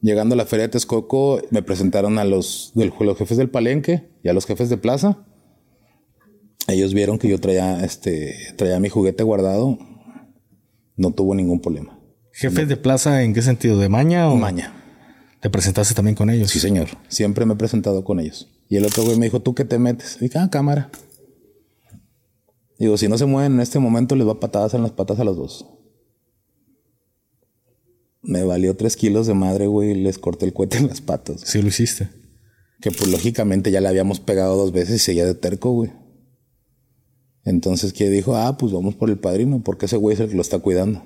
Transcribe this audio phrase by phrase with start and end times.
[0.00, 4.08] Llegando a la feria de Texcoco, me presentaron a los, del, los jefes del palenque
[4.22, 5.24] y a los jefes de plaza.
[6.68, 9.78] Ellos vieron que yo traía, este, traía mi juguete guardado.
[10.96, 11.98] No tuvo ningún problema.
[12.32, 13.78] ¿Jefes de plaza en qué sentido?
[13.78, 14.36] ¿De maña o?
[14.36, 14.74] Maña.
[15.40, 16.50] ¿Te presentaste también con ellos?
[16.50, 16.88] Sí, señor.
[17.08, 18.48] Siempre me he presentado con ellos.
[18.68, 20.16] Y el otro güey me dijo, ¿tú qué te metes?
[20.20, 20.90] Y dije, ah, cámara.
[22.78, 25.24] Digo, si no se mueven en este momento, les va patadas en las patas a
[25.24, 25.66] los dos.
[28.28, 31.40] Me valió tres kilos de madre, güey, y les corté el cohete en las patas.
[31.46, 32.10] Sí, lo hiciste.
[32.82, 35.90] Que pues lógicamente ya le habíamos pegado dos veces y seguía de terco, güey.
[37.46, 40.34] Entonces, que dijo, ah, pues vamos por el padrino, porque ese güey es el que
[40.34, 41.02] lo está cuidando.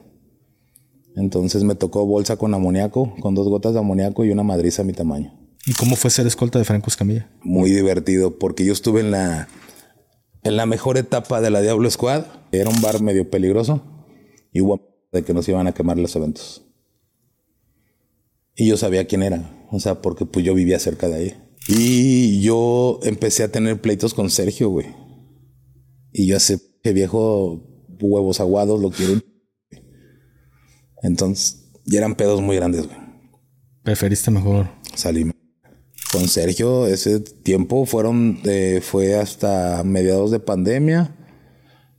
[1.14, 4.84] Entonces me tocó bolsa con amoníaco, con dos gotas de amoníaco y una madriza a
[4.84, 5.32] mi tamaño.
[5.64, 7.30] ¿Y cómo fue ser escolta de Franco Escamilla?
[7.44, 9.46] Muy divertido, porque yo estuve en la,
[10.42, 12.24] en la mejor etapa de la Diablo Squad.
[12.50, 13.80] Era un bar medio peligroso
[14.50, 16.66] y hubo de que nos iban a quemar los eventos.
[18.55, 21.34] Y yo sabía quién era, o sea, porque pues yo vivía cerca de ahí.
[21.69, 24.86] Y yo empecé a tener pleitos con Sergio, güey.
[26.12, 29.20] Y yo ese viejo huevos aguados lo quiero.
[31.03, 32.98] Entonces, ya eran pedos muy grandes, güey.
[33.83, 34.69] Preferiste mejor.
[34.94, 35.31] Salí
[36.12, 36.87] con Sergio.
[36.87, 41.16] Ese tiempo fueron, eh, fue hasta mediados de pandemia,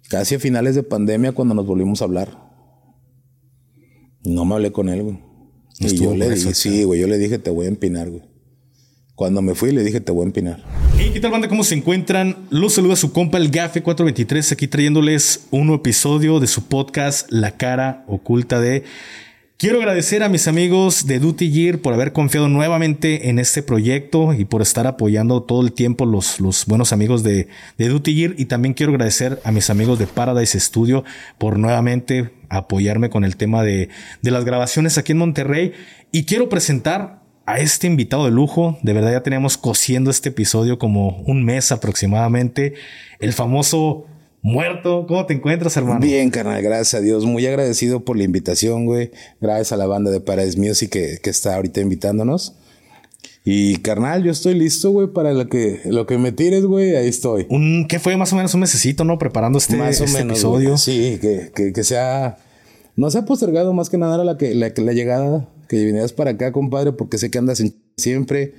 [0.09, 2.43] casi a finales de pandemia cuando nos volvimos a hablar.
[4.23, 5.32] No me hablé con él, güey.
[5.79, 8.23] Y yo le dije, sí, güey, yo le dije, te voy a empinar, güey.
[9.15, 10.63] Cuando me fui, le dije, te voy a empinar.
[10.97, 11.47] Hey, ¿qué tal, banda?
[11.47, 12.35] ¿Cómo se encuentran?
[12.49, 17.31] Los saluda su compa, el Gafe 423, aquí trayéndoles un nuevo episodio de su podcast,
[17.31, 18.83] La cara oculta de.
[19.63, 24.33] Quiero agradecer a mis amigos de Duty Gear por haber confiado nuevamente en este proyecto
[24.33, 27.47] y por estar apoyando todo el tiempo los, los buenos amigos de,
[27.77, 28.35] de Duty Gear.
[28.37, 31.05] Y también quiero agradecer a mis amigos de Paradise Studio
[31.37, 33.87] por nuevamente apoyarme con el tema de,
[34.21, 35.71] de las grabaciones aquí en Monterrey.
[36.11, 38.77] Y quiero presentar a este invitado de lujo.
[38.81, 42.73] De verdad ya teníamos cosiendo este episodio como un mes aproximadamente.
[43.21, 44.07] El famoso
[44.43, 45.05] muerto.
[45.07, 45.99] ¿Cómo te encuentras, hermano?
[46.01, 47.25] Bien, carnal, gracias a Dios.
[47.25, 49.09] Muy agradecido por la invitación, güey.
[49.41, 52.53] Gracias a la banda de Paradise Music que, que está ahorita invitándonos.
[53.45, 57.07] Y carnal, yo estoy listo, güey, para lo que, lo que me tires, güey, ahí
[57.07, 57.45] estoy.
[57.49, 59.17] Un, ¿Qué fue más o menos un mesecito, no?
[59.17, 60.69] Preparando este, más o este menos, episodio.
[60.69, 60.77] güey.
[60.79, 62.37] Sí, que, que, que sea.
[62.95, 66.31] No se ha postergado más que nada la, que, la, la llegada, que vinieras para
[66.31, 68.53] acá, compadre, porque sé que andas en siempre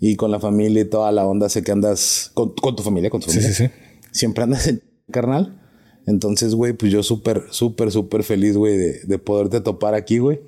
[0.00, 3.10] y con la familia y toda la onda, sé que andas con, con tu familia,
[3.10, 3.54] con tu Sí, familia.
[3.56, 3.70] sí, sí.
[4.12, 4.80] Siempre andas en
[5.10, 5.60] carnal.
[6.06, 10.40] Entonces, güey, pues yo súper, súper, súper feliz, güey, de, de poderte topar aquí, güey.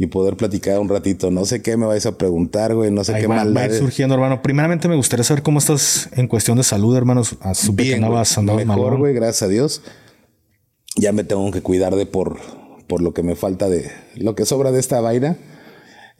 [0.00, 1.32] Y poder platicar un ratito.
[1.32, 2.92] No sé qué me vais a preguntar, güey.
[2.92, 4.42] No sé Ahí qué va, va a ir surgiendo, hermano.
[4.42, 7.22] Primeramente me gustaría saber cómo estás en cuestión de salud, hermano.
[7.40, 9.82] Ah, Supe que Bien, andabas, Mejor, güey, gracias a Dios.
[10.94, 12.38] Ya me tengo que cuidar de por,
[12.86, 15.36] por lo que me falta de lo que sobra de esta vaina.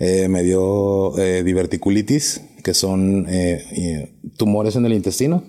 [0.00, 5.44] Eh, me dio eh, diverticulitis, que son eh, tumores en el intestino.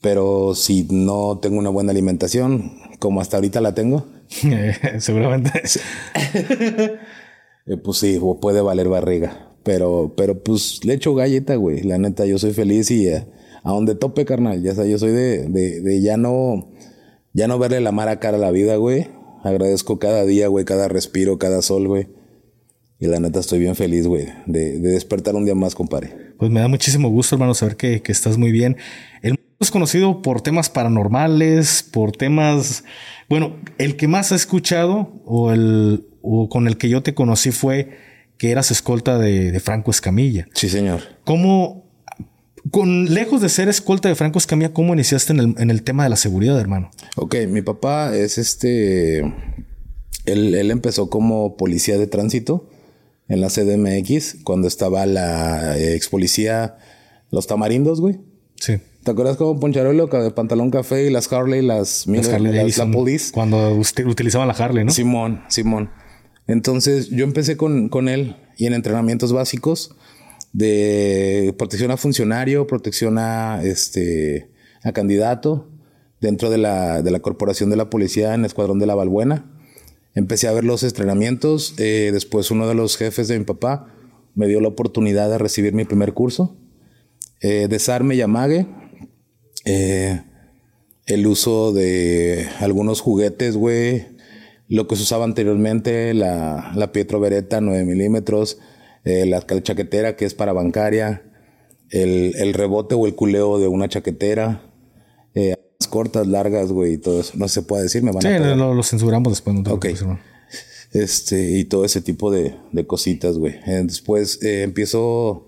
[0.00, 4.04] Pero si no tengo una buena alimentación, como hasta ahorita la tengo,
[4.98, 5.50] Seguramente.
[7.66, 9.54] eh, pues sí, o puede valer barriga.
[9.64, 11.82] Pero, pero pues le echo galleta, güey.
[11.82, 13.26] La neta, yo soy feliz y eh,
[13.62, 14.62] a donde tope, carnal.
[14.62, 16.70] Ya sabes, yo soy de, de, de ya no,
[17.32, 19.08] ya no verle la mala cara a la vida, güey.
[19.42, 22.08] Agradezco cada día, güey, cada respiro, cada sol, güey.
[23.00, 26.32] Y la neta estoy bien feliz, güey, de, de despertar un día más, compadre.
[26.36, 28.76] Pues me da muchísimo gusto, hermano, saber que, que estás muy bien.
[29.22, 32.82] El mundo es conocido por temas paranormales, por temas.
[33.28, 37.52] Bueno, el que más ha escuchado o el o con el que yo te conocí
[37.52, 37.90] fue
[38.36, 40.48] que eras escolta de, de Franco Escamilla.
[40.52, 41.00] Sí, señor.
[41.24, 41.84] ¿Cómo,
[42.72, 46.02] con lejos de ser escolta de Franco Escamilla, cómo iniciaste en el, en el tema
[46.02, 46.90] de la seguridad, hermano?
[47.16, 49.20] Ok, mi papá es este.
[50.26, 52.68] Él, él empezó como policía de tránsito
[53.28, 56.76] en la CDMX cuando estaba la eh, ex policía
[57.30, 58.20] Los Tamarindos, güey.
[58.56, 58.78] Sí.
[59.04, 62.90] ¿Te acuerdas como Poncharolo de pantalón café y las Harley, las, Las Harley las- la
[62.90, 63.32] Police?
[63.32, 64.90] Cuando usted utilizaban la Harley, ¿no?
[64.90, 65.90] Simón, Simón.
[66.46, 69.94] Entonces yo empecé con, con él y en entrenamientos básicos
[70.52, 74.50] de protección a funcionario, protección a este
[74.82, 75.68] a candidato
[76.20, 79.44] dentro de la, de la corporación de la policía en el escuadrón de la Balbuena.
[80.18, 81.74] Empecé a ver los entrenamientos.
[81.78, 83.94] eh, después uno de los jefes de mi papá
[84.34, 86.56] me dio la oportunidad de recibir mi primer curso.
[87.40, 88.66] Eh, desarme y amague.
[89.64, 90.20] Eh,
[91.06, 94.08] el uso de algunos juguetes, güey.
[94.66, 98.58] Lo que se usaba anteriormente, la, la Pietro Beretta 9 milímetros,
[99.04, 101.22] la chaquetera que es para bancaria,
[101.90, 104.70] el, el rebote o el culeo de una chaquetera,
[105.86, 107.34] cortas, largas, güey, y todo eso.
[107.36, 108.56] No se puede decir, me van Sí, a pegar.
[108.56, 109.54] lo, lo censuramos después.
[109.54, 109.80] No te Ok.
[109.80, 110.20] preocupes, hermano.
[110.92, 113.54] Este, y todo ese tipo de, de cositas, güey.
[113.66, 115.46] Eh, después eh, empiezo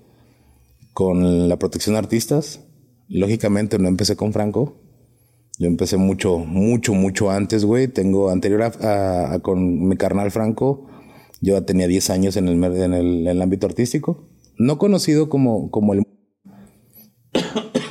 [0.92, 2.60] con la protección de artistas.
[3.08, 4.76] Lógicamente no empecé con Franco.
[5.58, 7.88] Yo empecé mucho, mucho, mucho antes, güey.
[7.88, 10.86] Tengo anterior a, con mi carnal Franco.
[11.40, 14.28] Yo tenía 10 años en el, en el, en el ámbito artístico.
[14.58, 16.02] No conocido como, como el...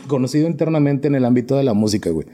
[0.10, 2.28] conocido internamente en el ámbito de la música, güey.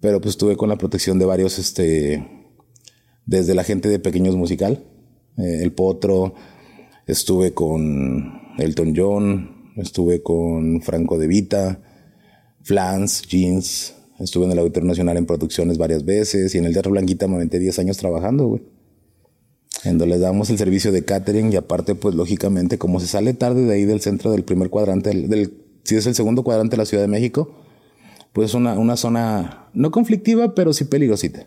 [0.00, 2.24] Pero pues estuve con la protección de varios, este...
[3.26, 4.84] Desde la gente de Pequeños Musical.
[5.38, 6.34] Eh, el Potro.
[7.06, 9.72] Estuve con Elton John.
[9.76, 11.80] Estuve con Franco De Vita.
[12.62, 13.96] Flans, Jeans.
[14.20, 16.54] Estuve en el Auditorio Nacional en producciones varias veces.
[16.54, 18.62] Y en el Teatro Blanquita me aventé 10 años trabajando, güey
[19.84, 23.34] en donde les damos el servicio de catering y aparte, pues lógicamente, como se sale
[23.34, 26.78] tarde de ahí del centro del primer cuadrante, del, si es el segundo cuadrante de
[26.78, 27.54] la Ciudad de México,
[28.32, 31.46] pues una, una zona no conflictiva, pero sí peligrosita.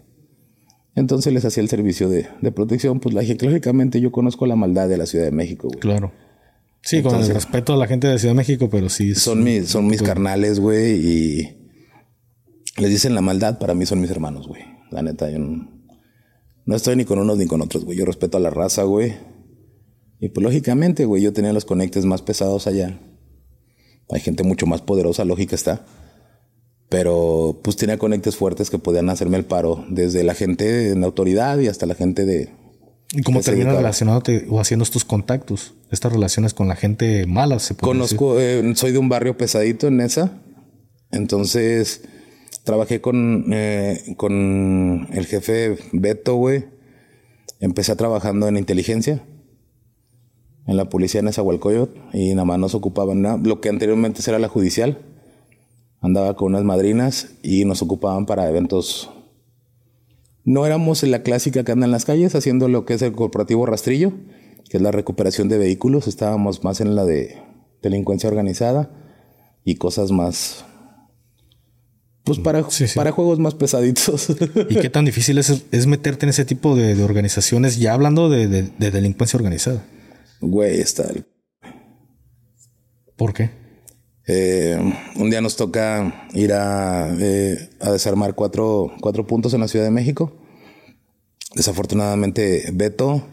[0.95, 4.97] Entonces les hacía el servicio de, de protección, pues lógicamente yo conozco la maldad de
[4.97, 5.67] la Ciudad de México.
[5.67, 5.79] Güey.
[5.79, 6.11] Claro.
[6.81, 9.13] Sí, con el respeto a la gente de la Ciudad de México, pero sí.
[9.13, 11.57] Son mis, son mis carnales, güey, y
[12.77, 14.63] les dicen la maldad, para mí son mis hermanos, güey.
[14.89, 15.69] La neta, yo no,
[16.65, 17.97] no estoy ni con unos ni con otros, güey.
[17.97, 19.15] Yo respeto a la raza, güey.
[20.19, 22.99] Y pues lógicamente, güey, yo tenía los conectes más pesados allá.
[24.09, 25.85] Hay gente mucho más poderosa, lógica está.
[26.89, 29.85] Pero pues tenía conectes fuertes que podían hacerme el paro.
[29.89, 32.53] Desde la gente en autoridad y hasta la gente de...
[33.13, 35.73] ¿Y cómo terminas relacionándote o haciendo estos contactos?
[35.91, 39.87] Estas relaciones con la gente mala, se puede Conozco, eh, soy de un barrio pesadito
[39.87, 40.41] en esa.
[41.11, 42.01] Entonces
[42.67, 46.65] Trabajé con, eh, con el jefe Beto, güey.
[47.61, 49.23] Empecé trabajando en inteligencia,
[50.67, 54.49] en la policía en Esahualcoyot, y nada más nos ocupaban lo que anteriormente era la
[54.49, 54.99] judicial.
[56.01, 59.09] Andaba con unas madrinas y nos ocupaban para eventos.
[60.43, 63.65] No éramos la clásica que anda en las calles haciendo lo que es el corporativo
[63.65, 64.13] rastrillo,
[64.69, 66.07] que es la recuperación de vehículos.
[66.07, 67.41] Estábamos más en la de
[67.81, 68.91] delincuencia organizada
[69.63, 70.65] y cosas más
[72.27, 72.65] pues para,
[72.95, 74.27] para juegos más pesaditos.
[74.69, 78.47] ¿Y qué tan difícil es, meterte en ese tipo de, organizaciones, ya hablando de,
[78.77, 79.83] delincuencia organizada?
[80.41, 81.09] Güey, está.
[83.15, 83.49] ¿Por qué?
[84.27, 84.77] Eh,
[85.15, 89.85] un día nos toca ir a, eh, a desarmar cuatro, cuatro puntos en la Ciudad
[89.85, 90.33] de México.
[91.55, 93.23] Desafortunadamente, Beto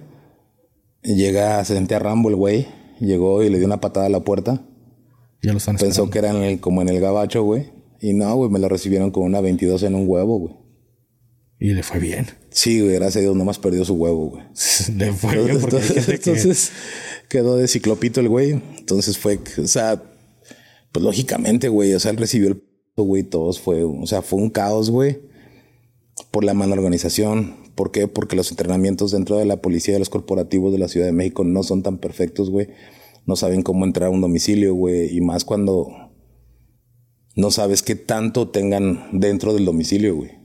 [1.02, 2.66] llega, se sentía Rambo el güey.
[3.00, 4.62] Llegó y le dio una patada a la puerta.
[5.42, 7.72] Ya lo están Pensó que era como en el gabacho, güey.
[8.00, 10.63] Y no, güey, me lo recibieron con una 22 en un huevo, güey.
[11.58, 12.26] Y le fue bien.
[12.50, 14.44] Sí, güey, gracias a Dios, nomás perdió su huevo, güey.
[14.96, 16.72] le fue bien porque entonces,
[17.28, 18.60] quedó de ciclopito el güey.
[18.78, 20.02] Entonces fue, o sea,
[20.92, 22.62] pues lógicamente, güey, o sea, él recibió el
[22.96, 25.18] güey, todos fue, o sea, fue un caos, güey,
[26.30, 27.56] por la mala organización.
[27.74, 28.06] ¿Por qué?
[28.06, 31.42] Porque los entrenamientos dentro de la policía de los corporativos de la Ciudad de México
[31.42, 32.68] no son tan perfectos, güey.
[33.26, 35.16] No saben cómo entrar a un domicilio, güey.
[35.16, 35.88] Y más cuando
[37.34, 40.43] no sabes qué tanto tengan dentro del domicilio, güey.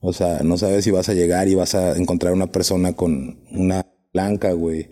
[0.00, 3.40] O sea, no sabes si vas a llegar y vas a encontrar una persona con
[3.50, 4.88] una blanca, güey.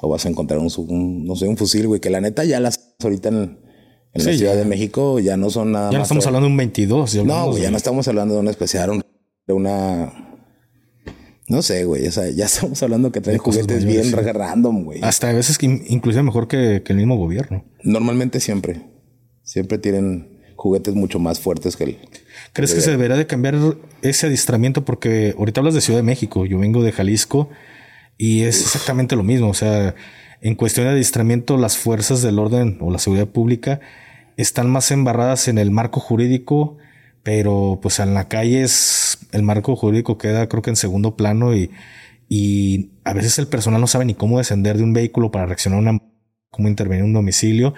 [0.00, 2.00] O vas a encontrar un, no sé, un fusil, güey.
[2.00, 3.58] Que la neta ya las ahorita en,
[4.14, 7.24] la Ciudad de México ya no son nada ya no estamos hablando de un 22.
[7.24, 9.04] No, güey, ya no estamos hablando de una especial,
[9.46, 10.12] de una...
[11.48, 12.06] No sé, güey.
[12.06, 15.00] O sea, ya estamos hablando que traen juguetes bien random, güey.
[15.02, 17.64] Hasta a veces que inclusive mejor que, que el mismo gobierno.
[17.84, 18.86] Normalmente siempre.
[19.42, 21.98] Siempre tienen juguetes mucho más fuertes que el.
[22.52, 23.56] ¿Crees que se debería de cambiar
[24.02, 24.84] ese adiestramiento?
[24.84, 27.50] Porque ahorita hablas de Ciudad de México, yo vengo de Jalisco
[28.16, 29.48] y es exactamente lo mismo.
[29.48, 29.94] O sea,
[30.40, 33.80] en cuestión de adiestramiento, las fuerzas del orden o la seguridad pública
[34.36, 36.78] están más embarradas en el marco jurídico,
[37.22, 41.54] pero pues en la calle es, el marco jurídico queda creo que en segundo plano
[41.54, 41.70] y,
[42.28, 45.78] y a veces el personal no sabe ni cómo descender de un vehículo para reaccionar
[45.78, 46.02] a una,
[46.50, 47.74] cómo intervenir en un domicilio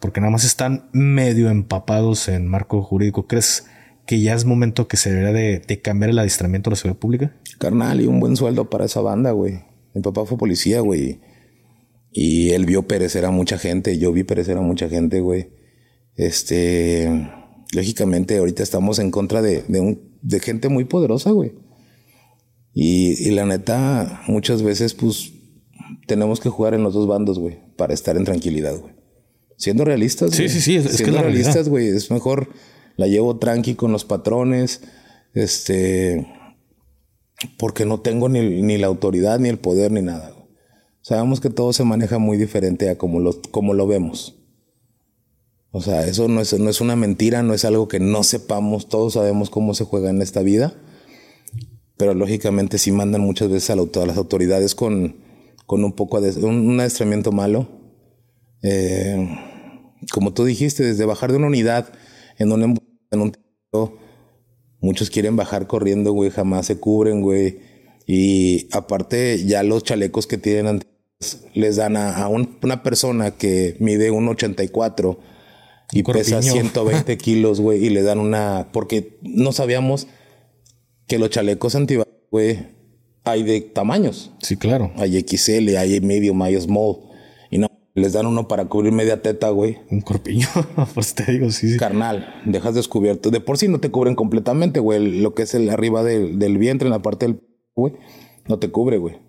[0.00, 3.26] porque nada más están medio empapados en marco jurídico.
[3.26, 3.66] ¿Crees
[4.06, 7.36] que ya es momento que se debería de, cambiar el adiestramiento de la seguridad pública?
[7.58, 9.64] Carnal, y un buen sueldo para esa banda, güey.
[9.94, 11.20] Mi papá fue policía, güey.
[12.12, 15.50] Y él vio perecer a mucha gente, yo vi perecer a mucha gente, güey.
[16.14, 17.30] Este,
[17.72, 19.64] lógicamente ahorita estamos en contra de,
[20.22, 21.54] de gente muy poderosa, güey.
[22.72, 25.32] Y la neta, muchas veces, pues,
[26.06, 28.97] tenemos que jugar en los dos bandos, güey, para estar en tranquilidad, güey
[29.58, 30.30] siendo realistas.
[30.34, 32.48] Sí, sí, sí, es, siendo que realistas, güey, es mejor
[32.98, 34.82] la llevo tranqui con los patrones,
[35.32, 36.26] este,
[37.56, 40.34] porque no tengo ni, la autoridad, ni el poder, ni nada.
[41.00, 44.34] Sabemos que todo se maneja muy diferente a como lo, como lo vemos.
[45.70, 48.88] O sea, eso no es, no es una mentira, no es algo que no sepamos,
[48.88, 50.74] todos sabemos cómo se juega en esta vida.
[51.96, 55.16] pero lógicamente sí mandan muchas veces a, las autoridades con,
[55.66, 57.68] con un poco de un, adiestramiento malo.
[58.62, 59.38] Eh,
[60.12, 61.92] como tú dijiste, desde bajar de una unidad
[62.38, 62.78] en un,
[63.10, 63.32] en un
[64.80, 67.60] muchos quieren bajar corriendo, güey, jamás se cubren, güey.
[68.06, 70.80] Y aparte, ya los chalecos que tienen
[71.54, 75.18] les dan a, una persona que mide 1,84
[75.92, 78.68] y pesa 120 kilos, güey, y le dan una.
[78.72, 80.06] Porque no sabíamos
[81.06, 82.68] que los chalecos antibalas, güey,
[83.24, 84.30] hay de tamaños.
[84.42, 84.92] Sí, claro.
[84.96, 86.98] Hay XL, hay medio, hay small.
[87.50, 89.78] Y no, les dan uno para cubrir media teta, güey.
[89.90, 90.48] Un corpiño,
[90.94, 91.78] pues te digo, sí, sí.
[91.78, 93.30] Carnal, dejas descubierto.
[93.30, 95.20] De por sí no te cubren completamente, güey.
[95.20, 97.40] Lo que es el arriba del, del vientre, en la parte del,
[97.74, 97.94] güey,
[98.48, 99.28] no te cubre, güey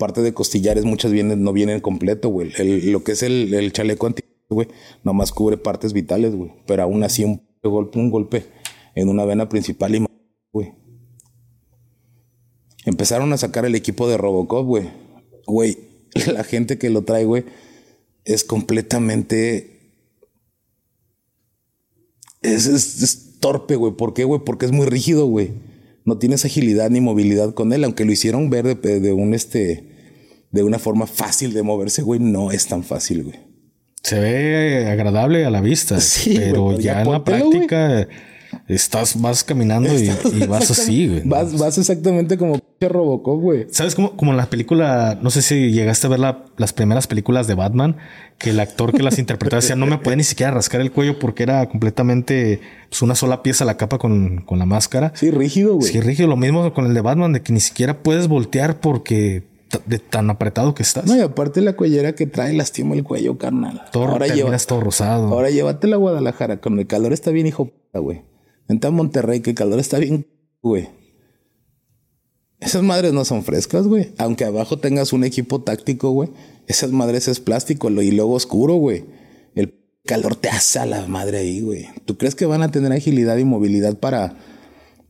[0.00, 2.50] parte de costillares muchas vienen, no vienen completo, güey.
[2.90, 4.66] lo que es el, el chaleco anti, güey,
[5.04, 6.50] nomás cubre partes vitales, güey.
[6.66, 8.46] Pero aún así un golpe, un golpe
[8.96, 10.04] en una vena principal y
[10.52, 10.72] güey.
[12.86, 14.90] Empezaron a sacar el equipo de Robocop, güey.
[15.46, 15.78] Güey,
[16.32, 17.44] la gente que lo trae, güey,
[18.24, 19.78] es completamente...
[22.42, 23.94] Es, es torpe, güey.
[23.94, 24.40] ¿Por qué, güey?
[24.44, 25.52] Porque es muy rígido, güey
[26.04, 29.84] no tienes agilidad ni movilidad con él, aunque lo hicieron ver de, un este
[30.50, 33.38] de una forma fácil de moverse, güey, no es tan fácil, güey.
[34.02, 38.08] Se ve agradable a la vista, sí, pero ya, en la práctica
[38.74, 41.22] estás vas caminando y, vas así, güey.
[41.24, 43.66] Vas, vas exactamente como Robocop, güey.
[43.70, 44.16] ¿Sabes cómo?
[44.16, 46.20] Como en la película, no sé si llegaste a ver
[46.56, 47.96] las primeras películas de Batman,
[48.38, 51.18] que el actor que las interpretaba decía no me puede ni siquiera rascar el cuello
[51.18, 55.12] porque era completamente pues, una sola pieza la capa con, con la máscara.
[55.14, 55.92] Sí, rígido, güey.
[55.92, 56.28] Sí, rígido.
[56.28, 59.44] Lo mismo con el de Batman, de que ni siquiera puedes voltear porque
[59.86, 61.06] de tan apretado que estás.
[61.06, 63.82] No, y aparte la cuellera que trae lastima el cuello, carnal.
[63.92, 65.28] Todo, ahora llevas todo rosado.
[65.28, 66.60] Ahora llévatela a Guadalajara.
[66.60, 68.22] Con el calor está bien, hijo, güey.
[68.70, 70.28] Vente a Monterrey, que el calor está bien,
[70.62, 70.90] güey.
[72.60, 74.12] Esas madres no son frescas, güey.
[74.16, 76.28] Aunque abajo tengas un equipo táctico, güey.
[76.68, 79.06] Esas madres es plástico y luego oscuro, güey.
[79.56, 79.74] El
[80.06, 81.88] calor te asa la madre ahí, güey.
[82.04, 84.36] ¿Tú crees que van a tener agilidad y movilidad para,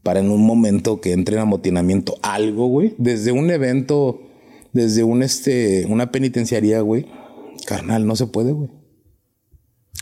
[0.02, 2.94] para en un momento que entre en amotinamiento algo, güey?
[2.96, 4.22] Desde un evento,
[4.72, 7.04] desde un este, una penitenciaría, güey.
[7.66, 8.70] Carnal, no se puede, güey.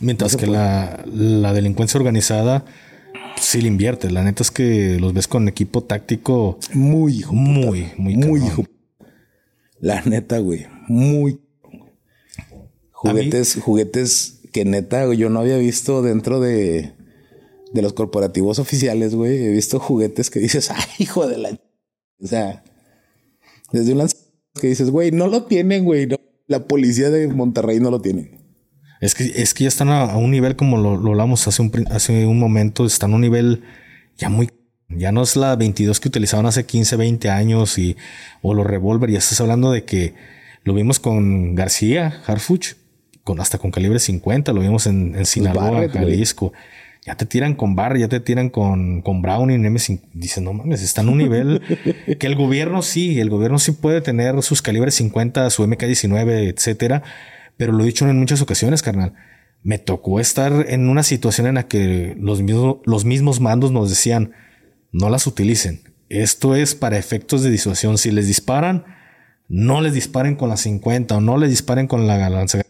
[0.01, 2.65] Mientras que la, la delincuencia organizada
[3.41, 4.11] sí le invierte.
[4.11, 7.33] La neta es que los ves con equipo táctico muy hijo.
[7.33, 8.65] Muy, muy, muy hijo.
[9.81, 10.67] La neta, güey.
[10.89, 11.41] Muy.
[12.93, 16.95] Juguetes, juguetes que neta yo no había visto dentro de,
[17.73, 19.45] de los corporativos oficiales, güey.
[19.45, 21.51] He visto juguetes que dices, ay, hijo de la.
[22.21, 22.65] O sea,
[23.73, 24.09] desde un
[24.61, 26.09] que dices, güey, no lo tienen, güey.
[26.47, 28.38] La policía de Monterrey no lo tiene.
[29.01, 32.27] Es que, es que ya están a, un nivel como lo, hablamos hace un, hace
[32.27, 33.63] un momento, están a un nivel
[34.17, 34.51] ya muy...
[34.91, 37.99] Ya no es la 22 que utilizaban hace 15, 20 años y,
[38.41, 39.11] o los revólver.
[39.11, 40.15] Ya estás hablando de que
[40.65, 42.73] lo vimos con García, Harfuch,
[43.23, 44.51] con, hasta con calibre 50.
[44.55, 46.55] Lo vimos en, en Sinaloa, Jalisco.
[47.05, 50.01] Ya te tiran con Bar, ya te tiran con, con Browning, M5.
[50.15, 51.61] Dicen, no mames, están a un nivel
[52.19, 57.03] que el gobierno sí, el gobierno sí puede tener sus calibres 50, su MK19, etcétera
[57.59, 59.13] pero lo he dicho en muchas ocasiones, carnal.
[59.63, 63.91] Me tocó estar en una situación en la que los mismos, los mismos mandos nos
[63.91, 64.33] decían,
[64.93, 65.83] no las utilicen.
[66.09, 67.99] Esto es para efectos de disuasión.
[67.99, 68.85] Si les disparan,
[69.49, 72.63] no les disparen con la 50 o no les disparen con la lanza.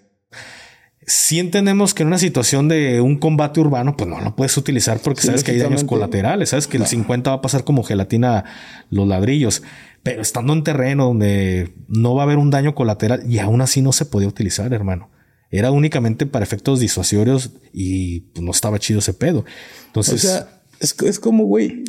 [1.07, 4.99] Si entendemos que en una situación de un combate urbano, pues no lo puedes utilizar
[4.99, 8.45] porque sabes que hay daños colaterales, sabes que el 50 va a pasar como gelatina
[8.91, 9.63] los ladrillos.
[10.11, 13.83] Pero estando en terreno donde no va a haber un daño colateral y aún así
[13.83, 15.11] no se podía utilizar, hermano.
[15.51, 19.45] Era únicamente para efectos disuasorios y pues, no estaba chido ese pedo.
[19.87, 20.25] Entonces.
[20.25, 21.85] O sea, es, como, güey,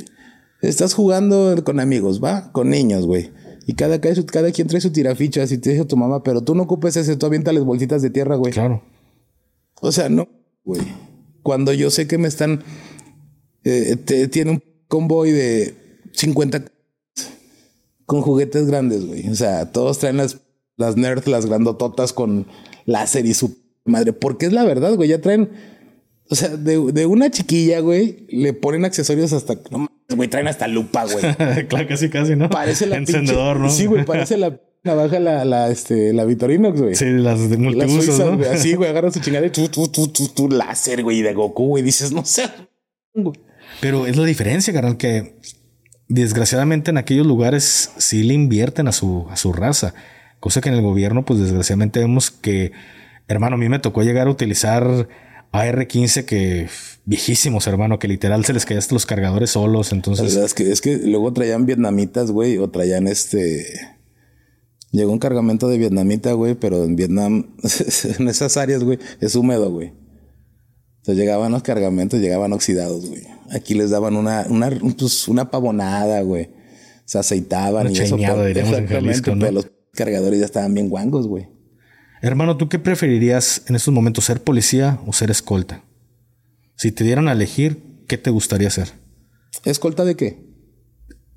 [0.62, 2.52] estás jugando con amigos, ¿va?
[2.52, 3.32] Con niños, güey.
[3.68, 6.64] Y cada, cada quien trae su tirafichas y te dice tu mamá, pero tú no
[6.64, 8.54] ocupes ese, tú las bolsitas de tierra, güey.
[8.54, 8.82] Claro.
[9.82, 10.28] O sea, no,
[10.64, 10.82] güey.
[11.44, 12.64] Cuando yo sé que me están.
[13.64, 13.98] Eh,
[14.32, 15.76] tiene un convoy de
[16.14, 16.64] 50
[18.10, 19.30] con juguetes grandes, güey.
[19.30, 20.40] O sea, todos traen las,
[20.78, 22.48] las nerds, las grandototas con
[22.86, 24.14] láser y su madre.
[24.14, 25.10] Porque es la verdad, güey.
[25.10, 25.52] Ya traen.
[26.28, 29.60] O sea, de, una chiquilla, güey, le ponen accesorios hasta.
[29.70, 31.20] No mames, güey, traen hasta lupa, güey.
[31.68, 32.50] claro, casi, casi, ¿no?
[32.50, 33.70] Parece la Encendedor, ¿no?
[33.70, 36.96] Sí, güey, parece la navaja la, la, este, la Vitorinox, güey.
[36.96, 38.38] Sí, las de multiusos, ¿no?
[38.38, 38.50] Güey.
[38.50, 41.68] Así, güey, agarra su chingada y tú, tú, tú, tú, tú, láser, güey, de Goku,
[41.68, 41.84] güey.
[41.84, 42.50] Dices, no sé.
[43.82, 45.36] Pero es la diferencia, carnal, que
[46.10, 49.94] desgraciadamente en aquellos lugares sí le invierten a su, a su raza.
[50.40, 52.72] Cosa que en el gobierno, pues desgraciadamente vemos que,
[53.28, 55.08] hermano, a mí me tocó llegar a utilizar
[55.52, 56.68] AR-15 que
[57.06, 59.92] viejísimos, hermano, que literal se les caían los cargadores solos.
[59.92, 63.66] Entonces, es que, es que luego traían vietnamitas, güey, o traían este.
[64.92, 67.56] Llegó un cargamento de vietnamita, güey, pero en Vietnam,
[68.20, 69.94] en esas áreas, güey, es húmedo, güey.
[70.98, 73.39] Entonces llegaban los cargamentos, llegaban oxidados, güey.
[73.52, 76.50] Aquí les daban una, una, pues, una pavonada, güey.
[77.06, 78.16] Se aceitaban Un y eso.
[78.18, 79.40] en exactamente, Jalisco, ¿no?
[79.42, 81.48] pero los cargadores ya estaban bien guangos, güey.
[82.22, 85.84] hermano, ¿tú qué preferirías en estos momentos, ser policía o ser escolta?
[86.76, 88.90] Si te dieran a elegir, ¿qué te gustaría ser?
[89.66, 90.38] ¿Escolta de qué?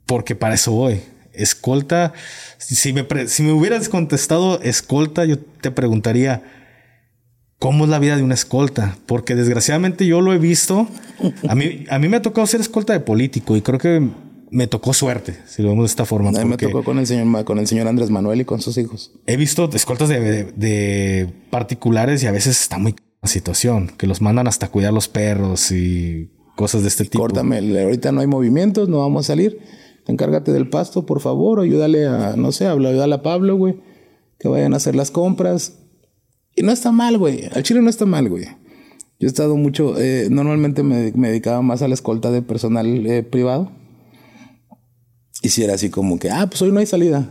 [0.07, 1.01] Porque para eso voy.
[1.33, 2.13] Escolta,
[2.59, 6.62] si me, si me hubieras contestado escolta, yo te preguntaría,
[7.63, 8.97] ¿cómo es la vida de una escolta?
[9.07, 10.87] Porque desgraciadamente yo lo he visto.
[11.49, 14.09] A mí, a mí me ha tocado ser escolta de político y creo que
[14.51, 16.29] me tocó suerte, si lo vemos de esta forma.
[16.29, 18.77] A mí me tocó con el señor, con el señor Andrés Manuel y con sus
[18.79, 19.13] hijos.
[19.27, 24.07] He visto escoltas de, de- de particulares y a veces está muy la situación, que
[24.07, 27.21] los mandan hasta cuidar los perros y cosas de este tipo.
[27.23, 29.59] Córtame, ahorita no hay movimientos, no vamos a salir.
[30.09, 33.77] Encárgate del pasto, por favor, ayúdale a, no sé, ayúdale a Pablo, güey,
[34.41, 35.79] que vayan a hacer las compras.
[36.55, 37.49] Y no está mal, güey.
[37.53, 38.45] Al chile no está mal, güey.
[39.19, 43.23] Yo he estado mucho, eh, normalmente me, dedicaba más a la escolta de personal eh,
[43.23, 43.71] privado.
[45.43, 47.31] Y si era así como que, ah, pues hoy no hay salida.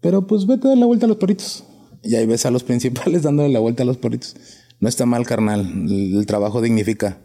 [0.00, 1.64] Pero pues vete a dar la vuelta a los perritos.
[2.02, 4.36] Y ahí ves a los principales dándole la vuelta a los perritos.
[4.80, 5.60] No está mal, carnal.
[5.60, 7.18] El, el trabajo dignifica.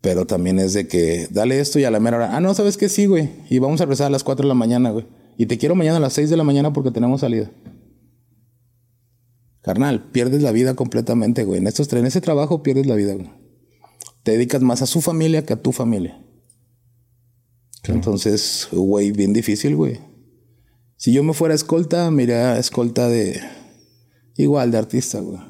[0.00, 2.36] Pero también es de que dale esto y a la mera hora.
[2.36, 3.30] Ah, no, sabes que sí, güey.
[3.48, 5.06] Y vamos a regresar a las 4 de la mañana, güey.
[5.38, 7.50] Y te quiero mañana a las 6 de la mañana porque tenemos salida.
[9.66, 11.58] Carnal, pierdes la vida completamente, güey.
[11.58, 13.28] En, estos, en ese trabajo pierdes la vida, güey.
[14.22, 16.22] Te dedicas más a su familia que a tu familia.
[17.88, 19.98] Entonces, güey, bien difícil, güey.
[20.96, 23.40] Si yo me fuera escolta, me iría escolta de.
[24.36, 25.40] Igual, de artista, güey.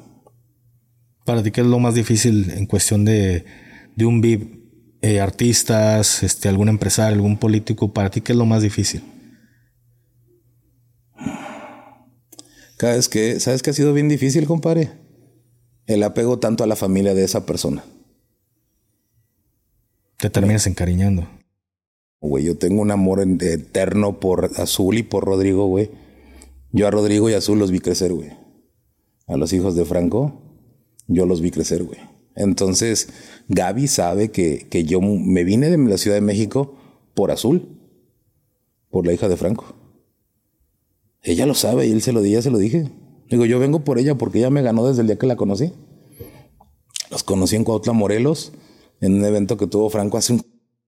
[1.23, 3.45] Para ti, ¿qué es lo más difícil en cuestión de,
[3.95, 4.57] de un VIP?
[5.03, 9.03] Eh, artistas, este, algún empresario, algún político, para ti, ¿qué es lo más difícil?
[12.77, 14.91] Cada vez que, ¿sabes qué ha sido bien difícil, compadre?
[15.87, 17.83] El apego tanto a la familia de esa persona.
[20.17, 21.27] Te terminas encariñando.
[22.19, 25.89] Güey, yo tengo un amor eterno por Azul y por Rodrigo, güey.
[26.71, 28.31] Yo a Rodrigo y Azul los vi crecer, güey.
[29.27, 30.41] A los hijos de Franco,
[31.07, 31.99] yo los vi crecer, güey.
[32.35, 33.09] Entonces,
[33.47, 36.75] Gaby sabe que, que yo me vine de la Ciudad de México
[37.15, 37.79] por Azul,
[38.89, 39.76] por la hija de Franco.
[41.27, 42.89] Ella lo sabe y él se lo ya se lo dije.
[43.29, 45.73] Digo, yo vengo por ella porque ella me ganó desde el día que la conocí.
[47.11, 48.53] Los conocí en Cuautla, Morelos,
[49.01, 50.45] en un evento que tuvo Franco hace un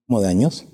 [0.08, 0.66] como de años.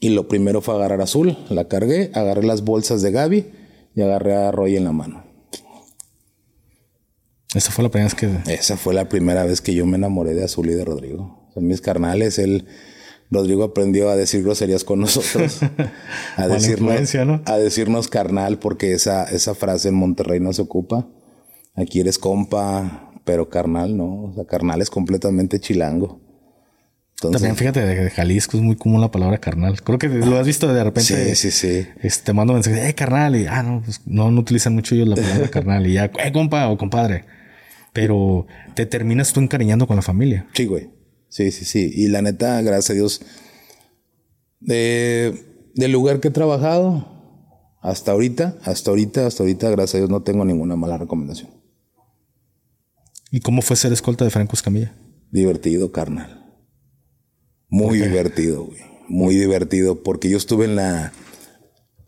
[0.00, 1.38] Y lo primero fue agarrar Azul.
[1.48, 3.46] La cargué, agarré las bolsas de Gaby
[3.94, 5.22] y agarré a Roy en la mano.
[7.54, 8.52] Esa fue la primera vez que...
[8.52, 11.48] Esa fue la primera vez que yo me enamoré de Azul y de Rodrigo.
[11.54, 12.40] Son mis carnales.
[12.40, 12.66] Él,
[13.30, 15.60] Rodrigo aprendió a decir groserías con nosotros.
[16.36, 17.14] A decirnos,
[17.46, 21.08] a decirnos carnal, porque esa, esa frase en Monterrey no se ocupa.
[21.74, 24.24] Aquí eres compa, pero carnal no.
[24.24, 26.20] O sea, carnal es completamente chilango.
[27.16, 29.82] Entonces, También fíjate, de, Jalisco es muy común la palabra carnal.
[29.82, 31.34] Creo que lo has visto de repente.
[31.34, 31.88] sí, sí, sí.
[32.00, 33.34] Este, te mando mensajes, eh, carnal.
[33.34, 35.86] Y, ah, no, pues no, no utilizan mucho ellos la palabra carnal.
[35.88, 37.24] Y ya, eh, compa o compadre.
[37.92, 40.46] Pero te terminas tú encariñando con la familia.
[40.54, 40.90] Sí, güey.
[41.28, 41.90] Sí, sí, sí.
[41.94, 43.20] Y la neta, gracias a Dios,
[44.60, 47.06] de, del lugar que he trabajado
[47.80, 51.50] hasta ahorita, hasta ahorita, hasta ahorita, gracias a Dios, no tengo ninguna mala recomendación.
[53.30, 54.94] ¿Y cómo fue ser escolta de Franco Escamilla?
[55.30, 56.46] Divertido, carnal.
[57.68, 58.80] Muy divertido, güey.
[59.08, 61.12] Muy divertido, porque yo estuve en la,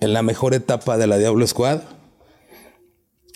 [0.00, 1.82] en la mejor etapa de la Diablo Squad.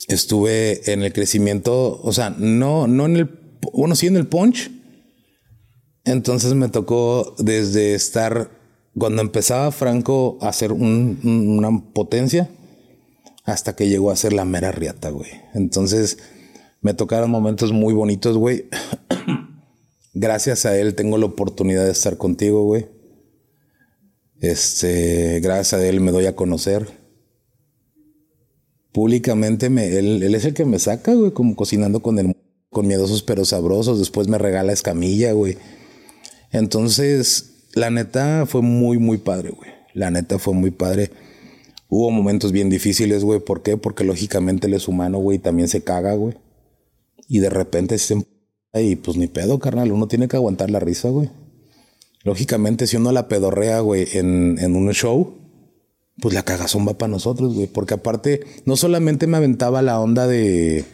[0.09, 4.71] Estuve en el crecimiento, o sea, no, no en el, bueno, sí en el punch.
[6.05, 8.51] Entonces me tocó desde estar,
[8.99, 12.51] cuando empezaba Franco a un- un- una potencia,
[13.45, 15.31] hasta que llegó a ser la mera riata, güey.
[15.55, 16.19] Entonces
[16.81, 18.67] me tocaron momentos muy bonitos, güey.
[20.15, 22.87] Gracias a él tengo la oportunidad de estar contigo, güey.
[24.41, 26.87] Este, gracias a él me doy a conocer.
[28.93, 32.37] Públicamente me, él, él es el que me saca, güey, como cocinando con el
[32.71, 33.99] con miedosos pero sabrosos.
[33.99, 35.57] Después me regala escamilla, güey.
[36.55, 39.71] Entonces, la neta fue muy, muy padre, güey.
[39.93, 41.11] La neta fue muy padre.
[41.89, 43.41] Hubo momentos bien difíciles, güey.
[43.41, 43.77] ¿Por qué?
[43.77, 46.37] Porque lógicamente él es humano, güey, y también se caga, güey.
[47.29, 48.27] Y de repente se emp-
[48.73, 49.91] y pues ni pedo, carnal.
[49.91, 51.29] Uno tiene que aguantar la risa, güey.
[52.23, 55.35] Lógicamente, si uno la pedorrea, güey, en, en un show,
[56.21, 57.67] pues la cagazón va para nosotros, güey.
[57.67, 60.85] Porque aparte, no solamente me aventaba la onda de.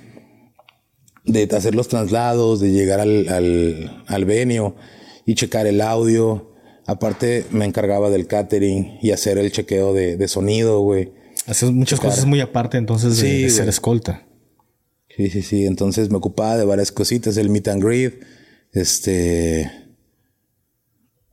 [1.26, 4.74] de hacer los traslados, de llegar al, al, al venio
[5.30, 6.50] y checar el audio.
[6.86, 11.12] Aparte, me encargaba del catering y hacer el chequeo de, de sonido, güey.
[11.46, 14.26] Haces muchas cosas muy aparte entonces de, Sí, de ser escolta.
[15.08, 15.66] Sí, sí, sí.
[15.66, 18.24] Entonces me ocupaba de varias cositas, el meet and greet,
[18.72, 19.70] este,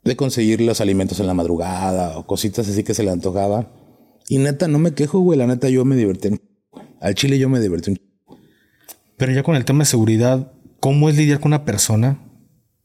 [0.03, 3.73] de conseguir los alimentos en la madrugada o cositas así que se le antojaba.
[4.29, 5.39] Y neta, no me quejo, güey.
[5.39, 6.27] La neta, yo me divertí.
[6.27, 6.41] un
[7.01, 7.89] Al chile yo me divertí.
[7.89, 7.99] un
[9.17, 12.26] Pero ya con el tema de seguridad, ¿cómo es lidiar con una persona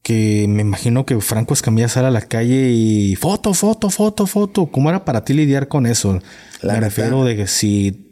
[0.03, 4.67] que me imagino que Franco Escamilla sale a la calle y foto, foto, foto, foto?
[4.67, 6.21] ¿Cómo era para ti lidiar con eso?
[6.61, 8.09] La me refiero de que si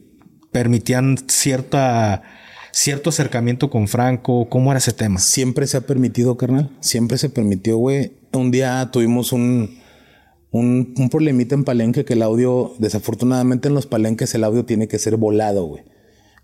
[0.52, 2.22] permitían cierta
[2.72, 5.18] cierto acercamiento con Franco, ¿cómo era ese tema?
[5.18, 6.70] Siempre se ha permitido, carnal.
[6.80, 8.12] Siempre se permitió, güey.
[8.32, 9.78] Un día tuvimos un,
[10.52, 14.86] un, un problemita en Palenque que el audio, desafortunadamente en los palenques el audio tiene
[14.86, 15.82] que ser volado, güey.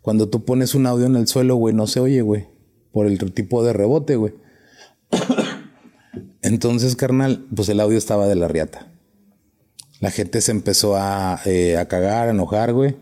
[0.02, 2.46] Cuando tú pones un audio en el suelo, güey, no se oye, güey.
[2.92, 4.34] Por el tipo de rebote, güey.
[6.42, 8.92] Entonces, carnal, pues el audio estaba de la riata.
[10.00, 12.96] La gente se empezó a, eh, a cagar, a enojar, güey.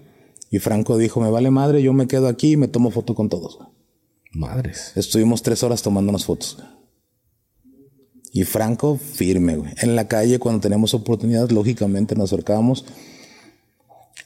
[0.51, 3.29] Y Franco dijo, me vale madre, yo me quedo aquí y me tomo foto con
[3.29, 3.69] todos, güey.
[4.33, 4.93] Madres.
[4.97, 6.59] Estuvimos tres horas tomándonos fotos.
[8.33, 9.73] Y Franco, firme, güey.
[9.81, 12.85] En la calle, cuando teníamos oportunidad, lógicamente nos acercábamos.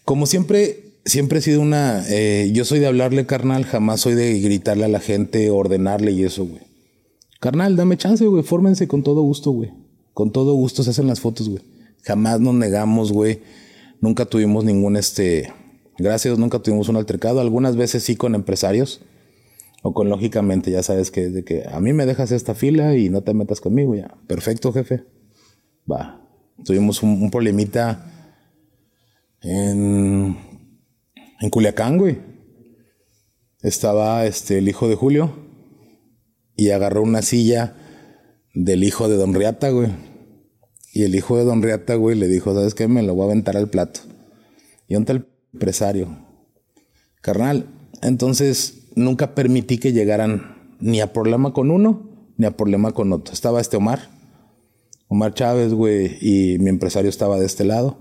[0.05, 2.05] Como siempre, siempre he sido una.
[2.09, 6.25] eh, yo soy de hablarle, carnal, jamás soy de gritarle a la gente, ordenarle y
[6.25, 6.68] eso, güey.
[7.41, 8.43] Carnal, dame chance, güey.
[8.43, 9.73] Fórmense con todo gusto, güey.
[10.13, 11.63] Con todo gusto se hacen las fotos, güey.
[12.03, 13.43] Jamás nos negamos, güey.
[14.01, 15.53] Nunca tuvimos ningún, este.
[15.99, 17.41] Gracias, nunca tuvimos un altercado.
[17.41, 19.03] Algunas veces sí con empresarios.
[19.83, 23.11] O con lógicamente, ya sabes que de que a mí me dejas esta fila y
[23.11, 24.17] no te metas conmigo ya.
[24.27, 25.05] Perfecto, jefe.
[25.91, 26.29] Va.
[26.65, 28.35] Tuvimos un, un problemita
[29.41, 30.37] en,
[31.41, 32.19] en Culiacán, güey.
[33.63, 35.48] Estaba este, el hijo de Julio
[36.59, 37.77] y agarró una silla
[38.53, 39.91] del hijo de Don Riata, güey.
[40.93, 42.89] Y el hijo de Don Riata, güey, le dijo, ¿sabes qué?
[42.89, 44.01] Me lo voy a aventar al plato.
[44.89, 46.09] Y un tal empresario.
[47.21, 47.67] Carnal,
[48.03, 53.33] entonces nunca permití que llegaran ni a problema con uno, ni a problema con otro.
[53.33, 54.11] Estaba este Omar,
[55.07, 57.99] Omar Chávez, güey, y mi empresario estaba de este lado.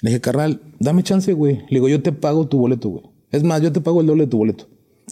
[0.00, 1.56] Le dije, carnal, dame chance, güey.
[1.68, 3.04] Le digo, yo te pago tu boleto, güey.
[3.32, 4.66] Es más, yo te pago el doble de tu boleto.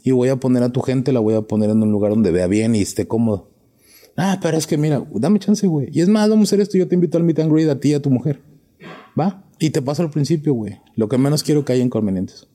[0.05, 2.31] Y voy a poner a tu gente, la voy a poner en un lugar donde
[2.31, 3.51] vea bien y esté cómodo.
[4.17, 5.89] Ah, pero es que mira, dame chance, güey.
[5.93, 6.79] Y es más, vamos a hacer esto.
[6.79, 8.41] Yo te invito al meet and greet a ti y a tu mujer.
[9.19, 9.45] Va.
[9.59, 10.81] Y te paso al principio, güey.
[10.97, 12.49] Lo que menos quiero que haya inconvenientes.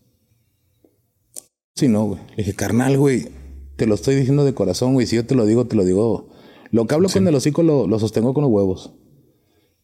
[1.75, 2.19] Sí, no, güey.
[2.31, 3.27] Le dije, carnal, güey.
[3.75, 5.07] Te lo estoy diciendo de corazón, güey.
[5.07, 6.29] Si yo te lo digo, te lo digo.
[6.71, 8.93] Lo que hablo con el hocico lo, lo sostengo con los huevos.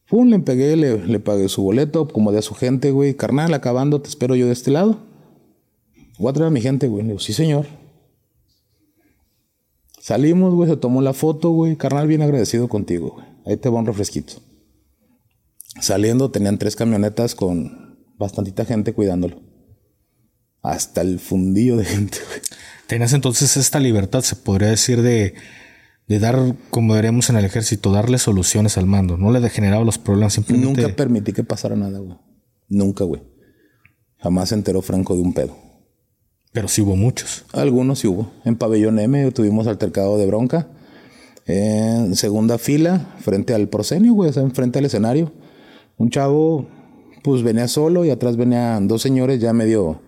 [0.10, 3.16] Pum, le pegué, le, le pagué su boleto, como de a su gente, güey.
[3.16, 5.07] Carnal, acabando, te espero yo de este lado.
[6.18, 7.04] Voy a traer a mi gente, güey.
[7.04, 7.68] Le digo, sí, señor.
[10.00, 11.76] Salimos, güey, se tomó la foto, güey.
[11.76, 13.26] Carnal, bien agradecido contigo, güey.
[13.46, 14.34] Ahí te va un refresquito.
[15.82, 19.42] Saliendo tenían tres camionetas con bastantita gente cuidándolo.
[20.62, 22.40] Hasta el fundillo de gente, güey.
[22.88, 25.36] Tenías entonces esta libertad, se podría decir, de,
[26.08, 29.18] de dar, como diríamos en el ejército, darle soluciones al mando.
[29.18, 30.82] No le degeneraba los problemas, simplemente.
[30.82, 32.18] Nunca permití que pasara nada, güey.
[32.70, 33.22] Nunca, güey.
[34.20, 35.67] Jamás se enteró Franco de un pedo.
[36.58, 37.46] Pero sí hubo muchos.
[37.54, 38.32] Algunos sí hubo.
[38.44, 40.68] En pabellón M tuvimos altercado de bronca.
[41.46, 45.32] En segunda fila, frente al proscenio, güey, o sea, enfrente al escenario.
[45.98, 46.66] Un chavo,
[47.24, 50.02] pues venía solo y atrás venían dos señores ya medio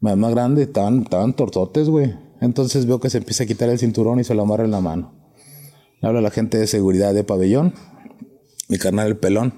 [0.00, 2.16] más, más grandes, estaban, estaban tortotes, güey.
[2.40, 4.80] Entonces veo que se empieza a quitar el cinturón y se lo amarra en la
[4.80, 5.14] mano.
[6.02, 7.74] Le habla la gente de seguridad de pabellón,
[8.68, 9.54] mi carnal el pelón.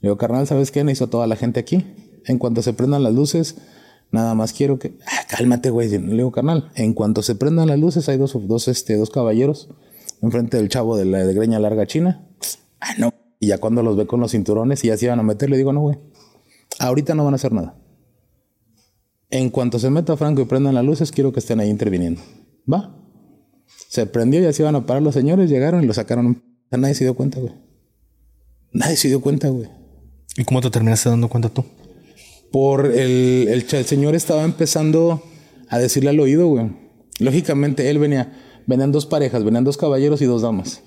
[0.00, 0.82] Le digo, carnal, ¿sabes qué?
[0.82, 1.86] Necesito a toda la gente aquí.
[2.24, 3.54] En cuanto se prendan las luces,
[4.10, 4.98] nada más quiero que.
[5.06, 5.88] Ah, cálmate, güey.
[5.88, 9.68] Le digo, carnal, en cuanto se prendan las luces, hay dos, dos, este, dos caballeros
[10.22, 12.26] enfrente del chavo de la greña larga china.
[12.80, 13.12] Ah, no.
[13.40, 15.56] Y ya cuando los ve con los cinturones y ya se iban a meter, le
[15.56, 15.98] digo, no, güey.
[16.78, 17.76] Ahorita no van a hacer nada.
[19.30, 22.20] En cuanto se meta Franco y prendan las luces, quiero que estén ahí interviniendo.
[22.70, 22.94] Va.
[23.88, 26.42] Se prendió y así iban a parar los señores, llegaron y lo sacaron.
[26.70, 27.52] Nadie se dio cuenta, güey.
[28.72, 29.68] Nadie se dio cuenta, güey.
[30.36, 31.64] ¿Y cómo te terminaste dando cuenta tú?
[32.50, 35.22] Por el, el, señor estaba empezando
[35.68, 36.70] a decirle al oído, güey.
[37.18, 40.82] Lógicamente, él venía, venían dos parejas, venían dos caballeros y dos damas.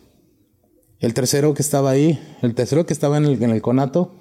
[0.99, 4.15] El tercero que estaba ahí, el tercero que estaba en el, en el conato,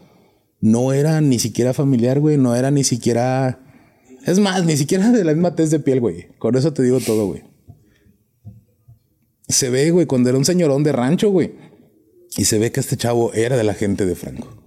[0.60, 2.36] no era ni siquiera familiar, güey.
[2.36, 3.60] No era ni siquiera.
[4.26, 6.28] Es más, ni siquiera de la misma tez de piel, güey.
[6.38, 7.44] Con eso te digo todo, güey.
[9.48, 11.52] Se ve, güey, cuando era un señorón de rancho, güey.
[12.36, 14.59] Y se ve que este chavo era de la gente de Franco.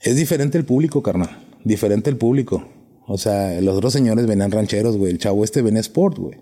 [0.00, 1.46] Es diferente el público, carnal.
[1.64, 2.66] Diferente el público.
[3.06, 5.12] O sea, los otros señores venían rancheros, güey.
[5.12, 6.38] El chavo este venía sport, güey.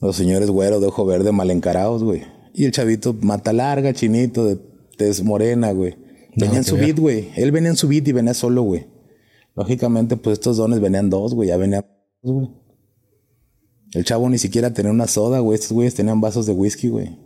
[0.00, 2.22] Los señores güeros de ojo verde mal encarados, güey.
[2.52, 4.56] Y el chavito mata larga, chinito, de
[4.96, 5.96] tez morena, güey.
[6.36, 7.30] Venía en su beat, güey.
[7.34, 8.86] Él venía en su beat y venía solo, güey.
[9.54, 11.48] Lógicamente, pues estos dones venían dos, güey.
[11.48, 11.84] Ya venía,
[12.22, 12.50] güey.
[13.92, 15.54] El chavo ni siquiera tenía una soda, güey.
[15.54, 17.18] Estos güeyes tenían vasos de whisky, güey.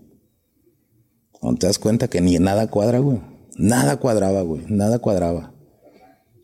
[1.42, 3.18] No te das cuenta que ni nada cuadra, güey.
[3.60, 4.62] Nada cuadraba, güey.
[4.68, 5.52] Nada cuadraba.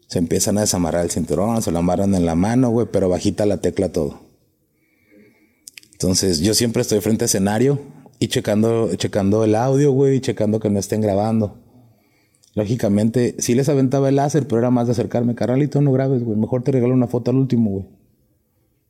[0.06, 3.46] Se empiezan a desamarrar el cinturón, se lo amarran en la mano, güey, pero bajita
[3.46, 4.20] la tecla todo.
[5.92, 7.80] Entonces, yo siempre estoy frente a escenario
[8.18, 11.56] y checando, checando el audio, güey, y checando que no estén grabando.
[12.54, 15.34] Lógicamente, sí les aventaba el láser, pero era más de acercarme.
[15.34, 16.38] Carnalito, no grabes, güey.
[16.38, 17.86] Mejor te regalo una foto al último, güey.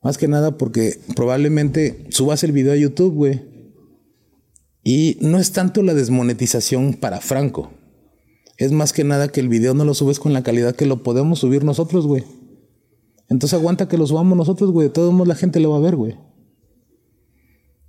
[0.02, 3.42] Más que nada porque probablemente subas el video a YouTube, güey.
[4.82, 7.70] Y no es tanto la desmonetización para Franco.
[8.58, 11.02] Es más que nada que el video no lo subes con la calidad que lo
[11.02, 12.24] podemos subir nosotros, güey.
[13.28, 14.88] Entonces aguanta que lo subamos nosotros, güey.
[14.88, 16.16] De todos modos la gente lo va a ver, güey.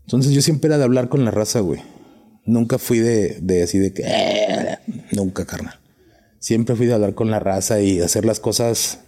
[0.03, 1.81] Entonces yo siempre era de hablar con la raza, güey.
[2.45, 4.03] Nunca fui de, de así de que...
[4.05, 4.77] Eh,
[5.11, 5.79] nunca, carnal.
[6.39, 8.99] Siempre fui de hablar con la raza y hacer las cosas...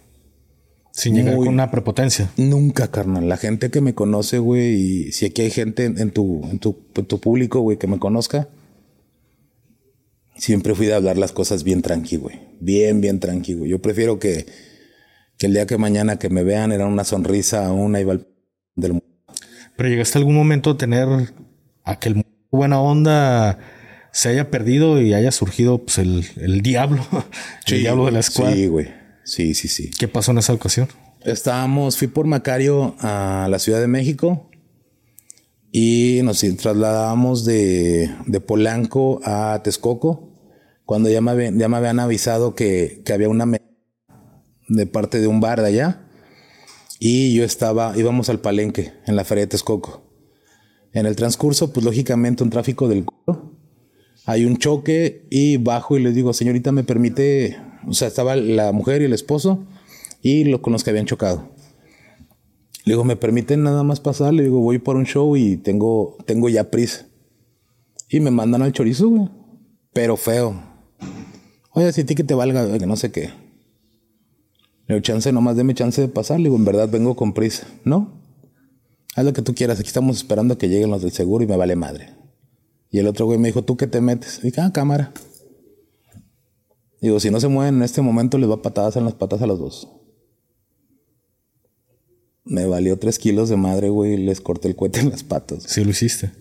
[0.92, 2.30] Sin llegar con una prepotencia.
[2.36, 3.28] Nunca, carnal.
[3.28, 6.76] La gente que me conoce, güey, y si aquí hay gente en, tu, en tu,
[6.94, 8.48] en tu público, güey, que me conozca,
[10.40, 12.40] siempre fui de hablar las cosas bien tranqui, güey.
[12.60, 13.70] Bien, bien tranqui, güey.
[13.70, 14.46] Yo prefiero que,
[15.36, 18.18] que el día que mañana que me vean era una sonrisa, una iba
[18.74, 19.06] del mundo.
[19.76, 21.08] Pero llegaste algún momento a tener
[21.84, 23.58] aquel buena onda
[24.12, 27.06] se haya perdido y haya surgido pues, el, el diablo,
[27.66, 28.52] el diablo de la escuela.
[28.52, 28.88] Sí, güey.
[29.24, 29.90] Sí, sí, sí.
[29.98, 30.88] ¿Qué pasó en esa ocasión?
[31.22, 34.50] Estábamos, fui por Macario a la Ciudad de México
[35.70, 40.29] y nos trasladábamos de, de Polanco a Texcoco
[40.90, 43.46] cuando ya me, ya me habían avisado que, que había una
[44.68, 46.08] de parte de un bar de allá
[46.98, 50.02] y yo estaba, íbamos al palenque en la feria de Texcoco.
[50.92, 53.56] En el transcurso, pues lógicamente un tráfico del culo.
[54.26, 57.56] Hay un choque y bajo y les digo, señorita, ¿me permite?
[57.86, 59.68] O sea, estaba la mujer y el esposo
[60.22, 61.54] y lo, con los que habían chocado.
[62.84, 64.34] Le digo, ¿me permiten nada más pasar?
[64.34, 67.06] Le digo, voy por un show y tengo, tengo ya prisa.
[68.08, 69.28] Y me mandan al chorizo, güey.
[69.92, 70.69] Pero feo.
[71.72, 73.30] Oye, si a ti que te valga, que no sé qué.
[74.86, 76.38] Le digo, chance, nomás deme chance de pasar.
[76.38, 77.66] Le digo, en verdad vengo con prisa.
[77.84, 78.20] ¿No?
[79.14, 79.78] Haz lo que tú quieras.
[79.78, 82.14] Aquí estamos esperando a que lleguen los del seguro y me vale madre.
[82.90, 84.42] Y el otro güey me dijo, ¿tú qué te metes?
[84.42, 85.12] dije, ah, cámara.
[87.00, 89.46] Digo, si no se mueven en este momento, les va patadas en las patas a
[89.46, 89.88] los dos.
[92.44, 95.62] Me valió tres kilos de madre, güey, y les corté el cohete en las patas.
[95.66, 96.32] Sí, lo hiciste.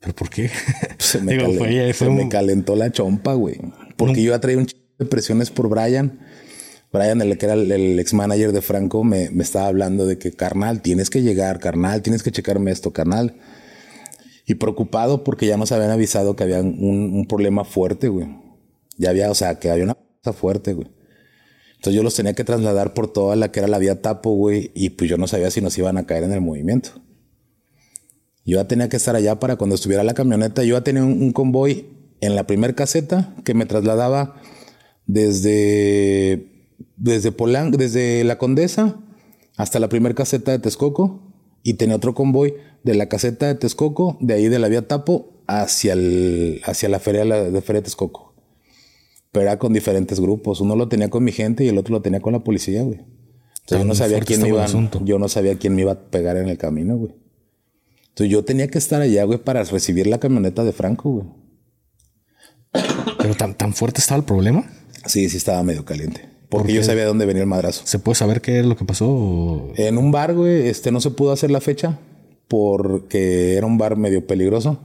[0.00, 0.50] ¿Pero por qué?
[0.98, 3.58] Se me, calentó, me calentó la chompa, güey.
[3.98, 6.20] Porque yo ya traía un chingo de presiones por Brian.
[6.92, 10.32] Brian, el que era el, ex manager de Franco, me, me, estaba hablando de que,
[10.32, 13.36] carnal, tienes que llegar, carnal, tienes que checarme esto, carnal.
[14.46, 18.28] Y preocupado porque ya nos habían avisado que había un, un problema fuerte, güey.
[18.96, 20.88] Ya había, o sea, que había una cosa fuerte, güey.
[21.74, 24.70] Entonces yo los tenía que trasladar por toda la que era la vía Tapo, güey.
[24.74, 26.90] Y pues yo no sabía si nos iban a caer en el movimiento.
[28.44, 30.62] Yo ya tenía que estar allá para cuando estuviera la camioneta.
[30.62, 34.36] Yo ya tenía un, un convoy en la primer caseta que me trasladaba
[35.06, 36.52] desde,
[36.96, 39.00] desde desde la Condesa
[39.56, 41.22] hasta la primer caseta de Texcoco
[41.62, 42.54] y tenía otro convoy
[42.84, 47.00] de la caseta de Texcoco, de ahí de la vía Tapo hacia, el, hacia la
[47.00, 48.34] feria de Feria de Texcoco.
[49.32, 50.60] Pero era con diferentes grupos.
[50.60, 53.00] Uno lo tenía con mi gente y el otro lo tenía con la policía, güey.
[53.60, 54.66] Entonces yo no sabía quién me iba,
[55.04, 57.14] yo no sabía quién me iba a pegar en el camino, güey.
[58.08, 61.26] Entonces yo tenía que estar allá, güey, para recibir la camioneta de Franco, güey.
[62.72, 64.70] ¿Pero tan, tan fuerte estaba el problema?
[65.06, 66.28] Sí, sí estaba medio caliente.
[66.48, 67.82] Porque yo sabía dónde venía el madrazo.
[67.84, 69.72] ¿Se puede saber qué es lo que pasó?
[69.76, 71.98] En un bar, güey, este no se pudo hacer la fecha
[72.48, 74.80] porque era un bar medio peligroso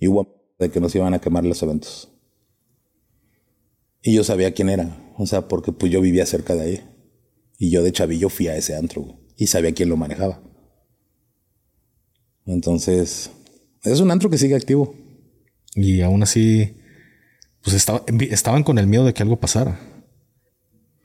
[0.00, 2.08] y hubo de que nos iban a quemar los eventos.
[4.02, 6.84] Y yo sabía quién era, o sea, porque pues yo vivía cerca de ahí.
[7.58, 10.42] Y yo de chavillo fui a ese antro, güey, y sabía quién lo manejaba.
[12.46, 13.30] Entonces,
[13.82, 14.94] es un antro que sigue activo.
[15.74, 16.77] Y aún así,
[17.62, 19.78] pues estaba, estaban con el miedo de que algo pasara.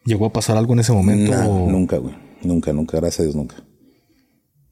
[0.05, 1.33] ¿Llegó a pasar algo en ese momento?
[1.67, 2.15] Nunca, güey.
[2.43, 3.55] Nunca, nunca, gracias a Dios, nunca.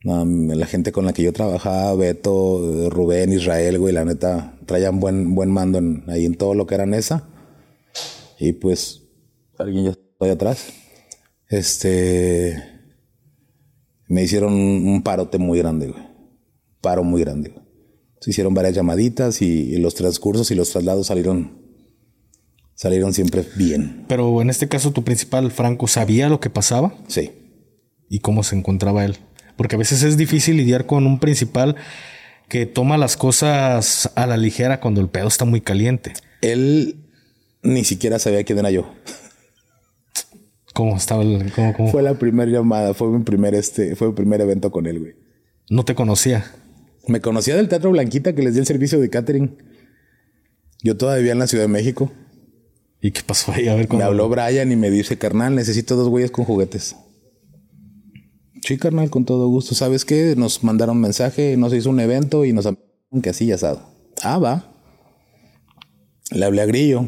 [0.04, 5.34] la gente con la que yo trabajaba, Beto, Rubén, Israel, güey, la neta, traían buen,
[5.34, 7.30] buen mando ahí en todo lo que era esa.
[8.40, 9.04] Y pues,
[9.58, 10.68] alguien ya está ahí atrás.
[11.48, 12.62] Este.
[14.08, 16.04] Me hicieron un parote muy grande, güey.
[16.82, 17.66] Paro muy grande, güey.
[18.20, 21.61] Se hicieron varias llamaditas y los transcursos y los traslados salieron
[22.82, 24.06] salieron siempre bien.
[24.08, 26.96] Pero en este caso, tu principal, Franco, ¿sabía lo que pasaba?
[27.08, 27.32] Sí.
[28.10, 29.18] ¿Y cómo se encontraba él?
[29.56, 31.76] Porque a veces es difícil lidiar con un principal
[32.50, 36.14] que toma las cosas a la ligera cuando el pedo está muy caliente.
[36.42, 36.96] Él
[37.62, 38.92] ni siquiera sabía quién era yo.
[40.74, 41.92] ¿Cómo estaba el, cómo, cómo?
[41.92, 45.14] Fue la primera llamada, fue mi primer este, fue mi primer evento con él, güey.
[45.70, 46.52] No te conocía.
[47.08, 49.56] Me conocía del Teatro Blanquita que les di el servicio de catering.
[50.82, 52.12] Yo todavía vivía en la Ciudad de México.
[53.02, 53.68] ¿Y qué pasó ahí?
[53.68, 54.04] A ver Me cómo.
[54.04, 56.96] habló Brian y me dice, carnal, necesito dos güeyes con juguetes.
[58.64, 59.74] Sí, carnal, con todo gusto.
[59.74, 60.36] ¿Sabes qué?
[60.38, 62.70] Nos mandaron mensaje, nos hizo un evento y nos
[63.22, 63.82] que así ya asado.
[64.22, 64.72] Ah, va.
[66.32, 67.06] Le hablé a Grillo.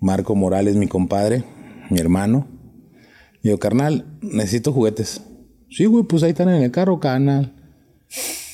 [0.00, 1.44] Marco Morales, mi compadre,
[1.90, 2.46] mi hermano.
[3.42, 5.22] Y yo, carnal, necesito juguetes.
[5.70, 7.54] Sí, güey, pues ahí están en el carro, carnal.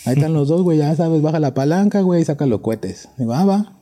[0.06, 3.08] Ahí están los dos, güey, ya sabes, baja la palanca, güey, y saca los cohetes.
[3.18, 3.81] Y va, va.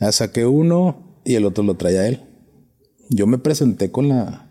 [0.00, 2.22] Ya saqué uno y el otro lo traía él.
[3.10, 4.50] Yo me presenté con la.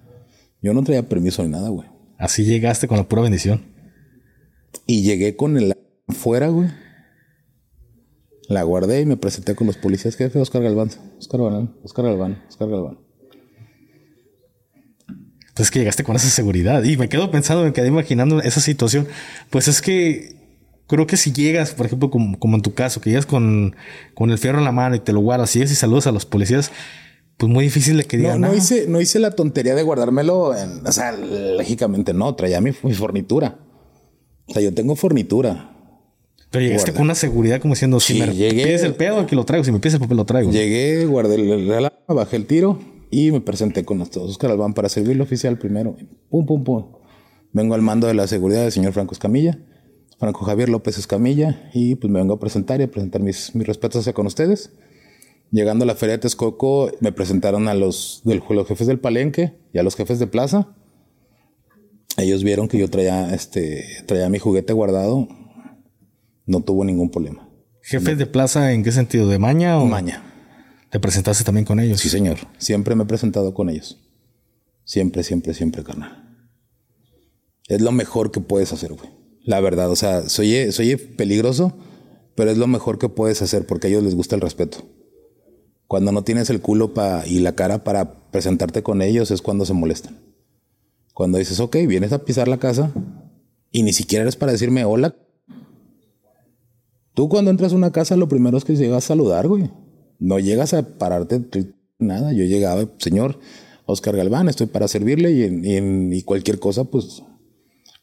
[0.61, 1.87] Yo no traía permiso ni nada, güey.
[2.17, 3.61] Así llegaste con la pura bendición.
[4.85, 5.75] Y llegué con el
[6.07, 6.69] fuera, güey.
[8.47, 10.15] La guardé y me presenté con los policías.
[10.15, 10.89] Jefe, Oscar Galván.
[11.17, 12.99] Oscar Galván, Oscar Galván, Oscar Galván.
[15.55, 16.83] Pues es que llegaste con esa seguridad.
[16.83, 19.07] Y me quedo pensando, me quedé imaginando esa situación.
[19.49, 20.42] Pues es que
[20.87, 23.75] creo que si llegas, por ejemplo, como, como en tu caso, que llegas con,
[24.13, 26.11] con el fierro en la mano y te lo guardas y llegas y saludas a
[26.11, 26.71] los policías,
[27.37, 28.41] pues muy difícil de que digan.
[28.41, 30.55] no "Ah, hice, no hice la tontería de guardármelo.
[30.55, 32.35] En, o sea, lógicamente no.
[32.35, 33.59] Traía mi, mi fornitura.
[34.47, 35.69] O sea, yo tengo fornitura.
[36.51, 39.35] Pero llegaste con una seguridad como diciendo, si Sí, me llegué- pides el pedo, aquí
[39.35, 39.63] lo traigo.
[39.63, 40.51] Si me pides el papel, lo traigo.
[40.51, 44.87] Llegué, guardé el alarma, bajé el tiro y me presenté con estos Oscar Albán para
[44.89, 45.95] servirle oficial primero.
[46.29, 46.85] Pum, pum, pum.
[47.51, 49.57] Vengo al mando de la seguridad del señor Franco Escamilla,
[50.23, 53.67] Franco Javier López Escamilla, y pues me vengo a presentar y a presentar mis, mis
[53.67, 54.71] respetos hacia con ustedes.
[55.51, 59.59] Llegando a la feria de Texcoco, me presentaron a los, del, los jefes del palenque
[59.73, 60.77] y a los jefes de plaza.
[62.15, 65.27] Ellos vieron que yo traía, este, traía mi juguete guardado.
[66.45, 67.49] No tuvo ningún problema.
[67.81, 69.27] ¿Jefes de plaza en qué sentido?
[69.27, 70.23] ¿De maña o Maña.
[70.89, 71.99] te presentaste también con ellos?
[71.99, 72.37] Sí, señor.
[72.59, 74.01] Siempre me he presentado con ellos.
[74.85, 76.47] Siempre, siempre, siempre, carnal.
[77.67, 79.22] Es lo mejor que puedes hacer, güey.
[79.43, 81.73] La verdad, o sea, soy, soy peligroso,
[82.35, 84.79] pero es lo mejor que puedes hacer porque a ellos les gusta el respeto.
[85.87, 89.65] Cuando no tienes el culo pa- y la cara para presentarte con ellos es cuando
[89.65, 90.17] se molestan.
[91.13, 92.91] Cuando dices, ok, vienes a pisar la casa
[93.71, 95.15] y ni siquiera eres para decirme hola.
[97.13, 99.69] Tú cuando entras a una casa lo primero es que llegas a saludar, güey.
[100.19, 101.41] No llegas a pararte
[101.99, 102.33] nada.
[102.33, 103.39] Yo llegaba, señor
[103.85, 107.21] Oscar Galván, estoy para servirle y, y cualquier cosa, pues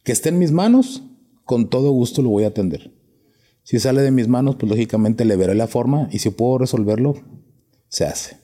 [0.05, 1.03] que esté en mis manos,
[1.51, 2.93] con todo gusto lo voy a atender.
[3.65, 7.17] Si sale de mis manos, pues lógicamente le veré la forma y si puedo resolverlo,
[7.89, 8.37] se hace.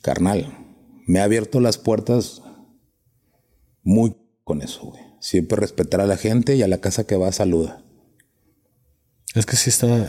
[0.00, 0.46] Carnal,
[1.06, 2.40] me ha abierto las puertas
[3.82, 5.02] muy con eso, güey.
[5.20, 7.84] Siempre respetar a la gente y a la casa que va saluda.
[9.34, 10.08] Es que sí está,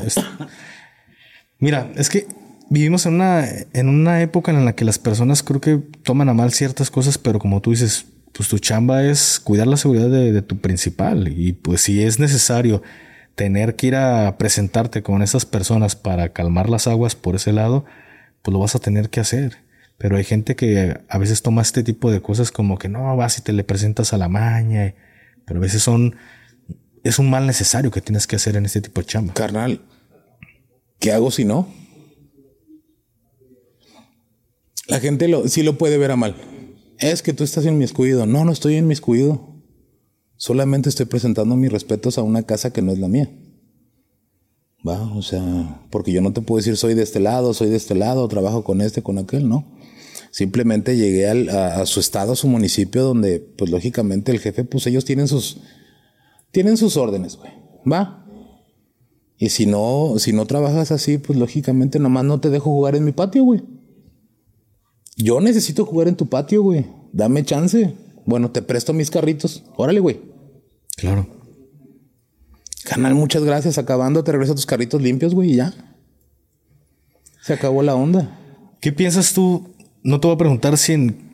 [1.60, 2.26] Mira, es que
[2.70, 6.34] vivimos en una, en una época en la que las personas creo que toman a
[6.34, 10.42] mal ciertas cosas, pero como tú dices, pues tu chamba es cuidar la seguridad de,
[10.42, 11.30] tu principal.
[11.30, 12.84] Y pues si es necesario
[13.36, 17.86] tener que ir a presentarte con esas personas para calmar las aguas por ese lado,
[18.42, 19.64] pues lo vas a tener que hacer.
[19.98, 23.38] Pero hay gente que a veces toma este tipo de cosas como que no vas
[23.38, 24.94] y te le presentas a la maña,
[25.46, 26.18] pero a veces son
[27.06, 29.34] es un mal necesario que tienes que hacer en este tipo de chamba.
[29.34, 29.82] Carnal,
[31.00, 31.70] ¿qué hago si no?
[34.88, 36.36] La gente lo, sí lo puede ver a mal.
[37.00, 38.26] Es que tú estás en mi escudo.
[38.26, 39.54] No, no estoy en mi escudo.
[40.38, 43.30] Solamente estoy presentando mis respetos a una casa que no es la mía.
[44.88, 47.76] Va, o sea, porque yo no te puedo decir soy de este lado, soy de
[47.78, 49.74] este lado, trabajo con este, con aquel, no.
[50.32, 54.64] Simplemente llegué al- a, a su estado, a su municipio, donde, pues lógicamente el jefe,
[54.64, 55.58] pues ellos tienen sus,
[56.52, 57.52] tienen sus órdenes, güey.
[57.92, 58.28] Va.
[59.38, 63.06] Y si no, si no trabajas así, pues lógicamente nomás no te dejo jugar en
[63.06, 63.64] mi patio, güey.
[65.16, 66.86] Yo necesito jugar en tu patio, güey.
[67.14, 67.94] Dame chance.
[68.26, 69.64] Bueno, te presto mis carritos.
[69.78, 70.20] Órale, güey.
[70.98, 71.28] Claro.
[72.84, 73.78] Canal, muchas gracias.
[73.78, 75.74] Acabando, te regreso tus carritos limpios, güey, y ya.
[77.42, 78.40] Se acabó la onda.
[78.82, 79.74] ¿Qué piensas tú?
[80.04, 81.26] No te voy a preguntar si en-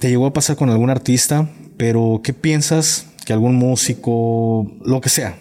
[0.00, 5.08] te llegó a pasar con algún artista, pero ¿qué piensas que algún músico, lo que
[5.10, 5.38] sea,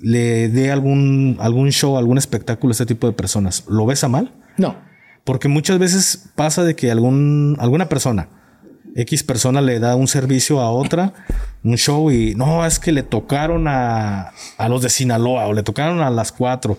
[0.00, 3.64] le dé algún, algún show, algún espectáculo a este tipo de personas?
[3.68, 4.32] ¿Lo ves a mal?
[4.58, 4.76] No.
[5.24, 8.28] Porque muchas veces pasa de que algún, alguna persona,
[8.96, 11.12] X persona le da un servicio a otra,
[11.62, 15.62] un show y no, es que le tocaron a, a los de Sinaloa o le
[15.62, 16.78] tocaron a las cuatro.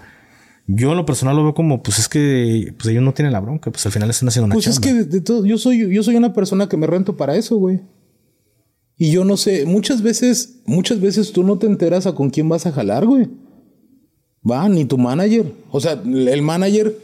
[0.67, 3.39] Yo en lo personal lo veo como, pues es que pues ellos no tienen la
[3.39, 4.87] bronca, pues al final están haciendo una Pues es chamba.
[4.87, 7.57] que de, de todo, yo soy, yo soy una persona que me rento para eso,
[7.57, 7.81] güey.
[8.97, 12.47] Y yo no sé, muchas veces, muchas veces tú no te enteras a con quién
[12.47, 13.27] vas a jalar, güey.
[14.49, 15.51] Va, ni tu manager.
[15.71, 16.95] O sea, el manager,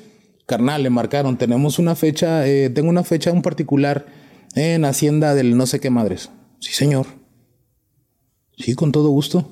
[0.47, 4.07] carnal, le marcaron, tenemos una fecha, eh, tengo una fecha en particular
[4.55, 6.31] en Hacienda del no sé qué madres.
[6.59, 7.05] Sí, señor.
[8.57, 9.47] Sí, con todo gusto.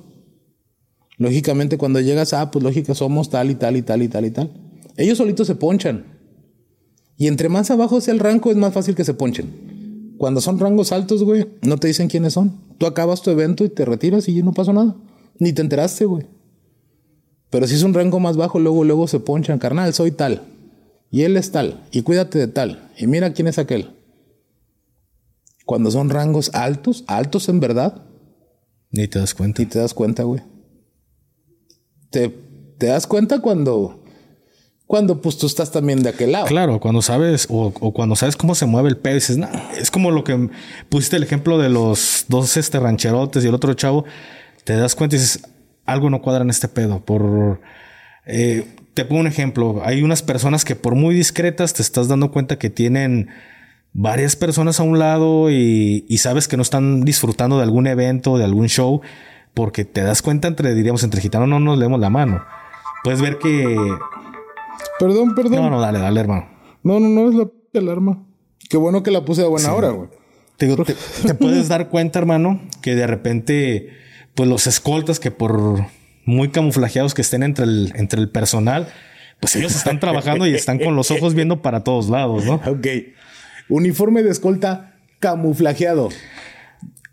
[1.18, 4.32] Lógicamente, cuando llegas, ah, pues lógica, somos tal y tal y tal y tal y
[4.32, 4.52] tal.
[4.98, 6.06] Ellos solitos se ponchan.
[7.18, 10.16] Y entre más abajo sea el rango, es más fácil que se ponchen.
[10.18, 12.58] Cuando son rangos altos, güey, no te dicen quiénes son.
[12.78, 14.96] Tú acabas tu evento y te retiras y no pasó nada.
[15.40, 16.26] Ni te enteraste, güey.
[17.50, 20.42] Pero si es un rango más bajo, luego, luego se ponchan, carnal, soy tal.
[21.16, 21.82] Y él es tal.
[21.92, 22.92] Y cuídate de tal.
[22.98, 23.96] Y mira quién es aquel.
[25.64, 28.04] Cuando son rangos altos, altos en verdad.
[28.92, 29.62] Ni te das cuenta.
[29.62, 30.42] Ni te das cuenta, güey.
[32.10, 32.28] Te,
[32.78, 34.04] te das cuenta cuando
[34.88, 36.48] cuando pues tú estás también de aquel lado.
[36.48, 39.40] Claro, cuando sabes o, cuando sabes cómo se mueve el pedo, dices,
[39.80, 40.50] es como lo que
[40.90, 44.04] pusiste el ejemplo de los dos este rancherotes y el otro chavo,
[44.66, 45.48] te das cuenta y dices,
[45.86, 47.06] algo no cuadra en este pedo.
[47.06, 47.62] Por
[48.26, 52.32] eh, te pongo un ejemplo, hay unas personas que por muy discretas te estás dando
[52.32, 53.30] cuenta que tienen
[53.94, 58.38] varias personas a un lado y, y sabes que no están disfrutando de algún evento,
[58.38, 59.02] de algún show,
[59.54, 62.44] porque te das cuenta entre, diríamos, entre gitanos no nos leemos la mano.
[63.04, 63.78] Puedes ver que
[65.00, 65.62] Perdón, perdón.
[65.62, 66.48] No, no, dale, dale, hermano.
[66.84, 68.24] No, no, no es la alarma.
[68.70, 70.10] Qué bueno que la puse a buena hora, güey.
[70.58, 70.74] Te,
[71.26, 73.90] te, puedes dar cuenta, hermano, que de repente,
[74.34, 75.86] pues los escoltas que por
[76.26, 78.88] muy camuflajeados que estén entre el, entre el personal,
[79.40, 82.56] pues ellos están trabajando y están con los ojos viendo para todos lados, ¿no?
[82.66, 82.88] Ok.
[83.70, 86.10] Uniforme de escolta camuflajeado.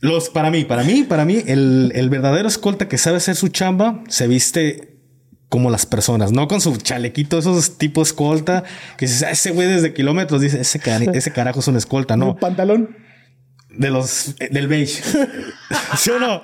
[0.00, 3.48] Los, para mí, para mí, para mí, el, el verdadero escolta que sabe hacer su
[3.48, 4.92] chamba se viste
[5.52, 8.64] como las personas, no con su chalequito, esos tipos escolta,
[8.96, 10.80] que dices, ah, ese güey desde kilómetros dice, ese,
[11.12, 12.30] ese carajo es un escolta, ¿no?
[12.30, 12.96] ¿Un pantalón?
[13.76, 15.02] De los, eh, del beige.
[15.98, 16.42] ¿Sí o no?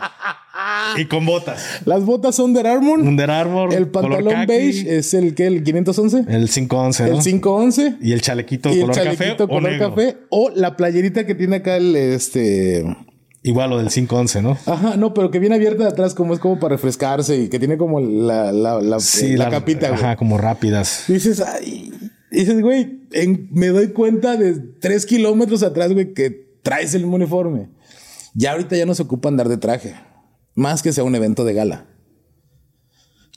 [0.97, 1.81] Y con botas.
[1.85, 3.01] Las botas son Under Armour.
[3.01, 3.73] Under Armour.
[3.73, 6.25] El pantalón beige es el que, el 511.
[6.29, 7.17] El 511, ¿no?
[7.17, 7.97] El 511.
[8.01, 9.37] Y el chalequito color café.
[9.37, 10.17] color o café.
[10.31, 12.85] O la playerita que tiene acá el, este,
[13.43, 14.59] Igual lo del 511, ¿no?
[14.67, 17.59] Ajá, no, pero que viene abierta de atrás como es como para refrescarse y que
[17.59, 19.95] tiene como la, la, la, la, capita.
[19.95, 21.05] Ajá, como rápidas.
[21.07, 21.93] dices, ay,
[22.33, 23.01] dices, güey,
[23.51, 27.71] me doy cuenta de tres kilómetros atrás, güey, que traes el uniforme.
[28.35, 29.95] Ya ahorita ya no se ocupa andar de traje,
[30.55, 31.87] más que sea un evento de gala.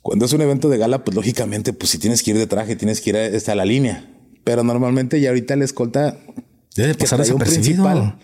[0.02, 2.76] Cuando es un evento de gala, pues lógicamente, pues si tienes que ir de traje,
[2.76, 4.06] tienes que ir a, a la línea.
[4.44, 6.18] Pero normalmente ya ahorita la escolta
[6.76, 7.86] debe pasar desapercibido.
[7.86, 8.20] Principal,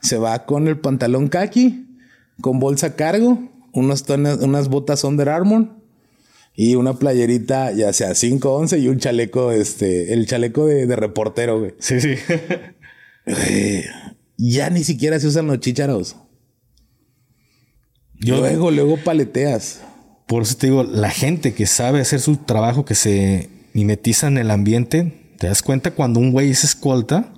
[0.00, 1.98] se va con el pantalón khaki,
[2.40, 3.38] con bolsa cargo,
[3.74, 5.68] unas, unas botas Under Armour
[6.54, 11.74] y una playerita, ya sea 511 y un chaleco, este, el chaleco de, reportero, güey.
[11.78, 12.14] Sí, sí.
[14.36, 16.16] Ya ni siquiera se usan los chicharos.
[18.14, 19.80] luego, luego paleteas.
[20.26, 24.38] Por eso te digo, la gente que sabe hacer su trabajo, que se mimetiza en
[24.38, 27.32] el ambiente, te das cuenta cuando un güey se escolta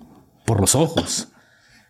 [0.47, 1.29] por los ojos.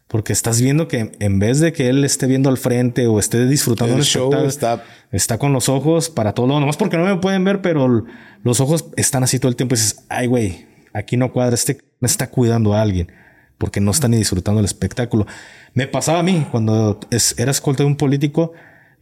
[0.09, 3.47] Porque estás viendo que en vez de que él esté viendo al frente o esté
[3.47, 4.83] disfrutando el show, está...
[5.13, 8.05] está con los ojos para todo lo nomás porque no me pueden ver, pero
[8.43, 11.79] los ojos están así todo el tiempo y dices, ay, güey, aquí no cuadra, este
[12.01, 13.13] me está cuidando a alguien
[13.59, 15.27] porque no está ni disfrutando el espectáculo.
[15.75, 16.99] Me pasaba a mí cuando
[17.37, 18.53] era escolta de un político,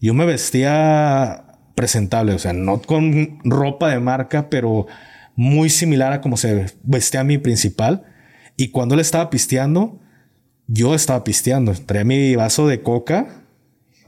[0.00, 1.44] yo me vestía
[1.74, 4.86] presentable, o sea, no con ropa de marca, pero
[5.36, 8.04] muy similar a como se vestía mi principal.
[8.56, 10.00] Y cuando él estaba pisteando,
[10.66, 11.72] yo estaba pisteando.
[11.74, 13.42] Traía mi vaso de coca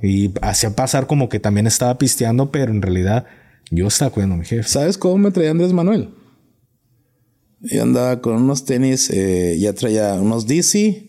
[0.03, 3.27] y hacía pasar como que también estaba pisteando, pero en realidad
[3.71, 4.63] yo estaba cuidando a mi jefe.
[4.63, 6.11] ¿Sabes cómo me traía Andrés Manuel?
[7.61, 11.09] Yo andaba con unos tenis, eh, ya traía unos DC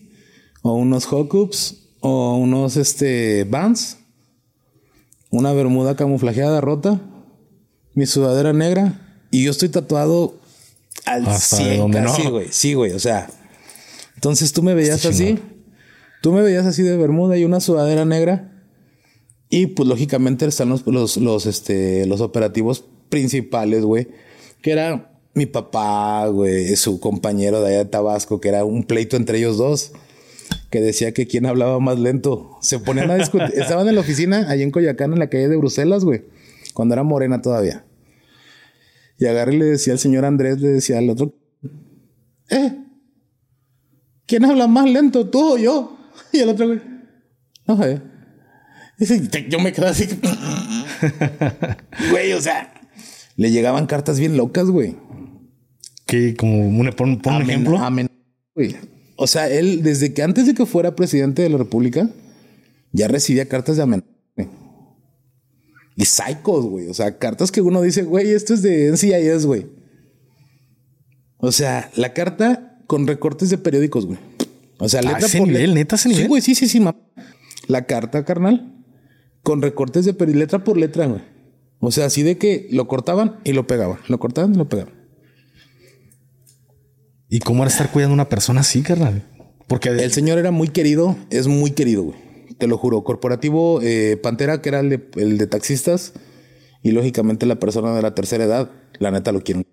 [0.62, 3.98] o unos Hawkups o unos este, Vans,
[5.30, 7.00] una bermuda camuflajeada rota,
[7.94, 10.34] mi sudadera negra y yo estoy tatuado
[11.04, 12.48] al Hasta 100 casi, güey.
[12.50, 13.28] Sí, güey, o sea,
[14.16, 15.38] entonces tú me veías así.
[16.20, 18.52] Tú me veías así de bermuda y una sudadera negra.
[19.48, 24.08] Y pues lógicamente están los, los, este, los operativos principales, güey.
[24.60, 29.16] Que era mi papá, güey, su compañero de allá de Tabasco, que era un pleito
[29.16, 29.92] entre ellos dos.
[30.70, 32.56] Que decía que quién hablaba más lento.
[32.60, 33.50] Se ponían a discutir.
[33.54, 36.24] Estaban en la oficina, allá en Coyacán, en la calle de Bruselas, güey.
[36.74, 37.84] Cuando era morena todavía.
[39.18, 41.34] Y agarré y le decía al señor Andrés, le decía al otro,
[42.48, 42.80] eh,
[44.30, 45.98] ¿Quién habla más lento, tú o yo?
[46.32, 46.80] Y el otro güey,
[47.66, 48.00] no sé.
[48.96, 50.06] Dice, yo me quedé así.
[52.12, 52.72] güey, o sea,
[53.34, 54.96] le llegaban cartas bien locas, güey.
[56.10, 57.78] Que como un, pon, un ejemplo.
[58.56, 58.74] güey.
[59.14, 62.10] O sea, él, desde que antes de que fuera presidente de la República,
[62.90, 64.08] ya recibía cartas de amenaza.
[65.94, 66.88] Y psychos, güey.
[66.88, 69.66] O sea, cartas que uno dice, güey, esto es de NCIS, güey.
[71.36, 74.18] O sea, la carta con recortes de periódicos, güey.
[74.78, 76.24] O sea, letra por nivel, neta ese nivel.
[76.24, 76.84] Sí, güey, sí, sí, sí.
[77.68, 78.84] La carta, carnal,
[79.44, 81.20] con recortes de periódico, letra por letra, güey.
[81.78, 84.99] O sea, así de que lo cortaban y lo pegaban, lo cortaban y lo pegaban.
[87.30, 89.22] ¿Y cómo era estar cuidando a una persona así, carnal?
[89.68, 92.18] Porque el señor era muy querido, es muy querido, güey.
[92.58, 93.04] Te lo juro.
[93.04, 94.88] Corporativo eh, Pantera, que era el
[95.38, 96.12] de, taxistas,
[96.82, 99.64] y lógicamente la persona de la tercera edad, la neta lo quieren.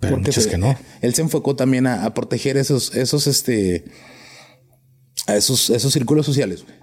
[0.00, 0.76] Pero muchos que no.
[1.00, 3.84] Él se enfocó también a, proteger esos, esos, este,
[5.28, 6.76] a esos, esos círculos sociales, güey.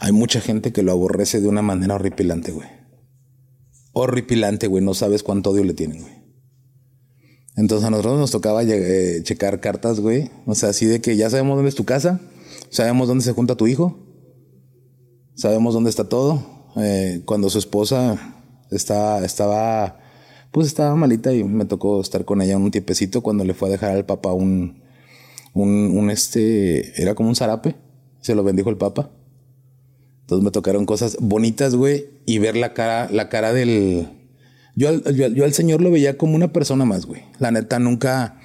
[0.00, 2.68] Hay mucha gente que lo aborrece de una manera horripilante, güey.
[3.92, 4.84] Horripilante, güey.
[4.84, 6.21] No sabes cuánto odio le tienen, güey.
[7.56, 10.30] Entonces a nosotros nos tocaba eh, checar cartas, güey.
[10.46, 12.20] O sea, así de que ya sabemos dónde es tu casa,
[12.70, 13.98] sabemos dónde se junta tu hijo,
[15.34, 16.42] sabemos dónde está todo.
[16.76, 18.18] Eh, cuando su esposa
[18.70, 20.00] estaba, estaba,
[20.50, 23.72] pues estaba malita y me tocó estar con ella un tiempecito cuando le fue a
[23.72, 24.82] dejar al papá un,
[25.52, 27.76] un, un este, era como un zarape,
[28.22, 29.10] se lo bendijo el papa.
[30.22, 34.08] Entonces me tocaron cosas bonitas, güey, y ver la cara, la cara del,
[34.74, 37.22] yo al, Señor lo veía como una persona más, güey.
[37.38, 38.38] La neta, nunca,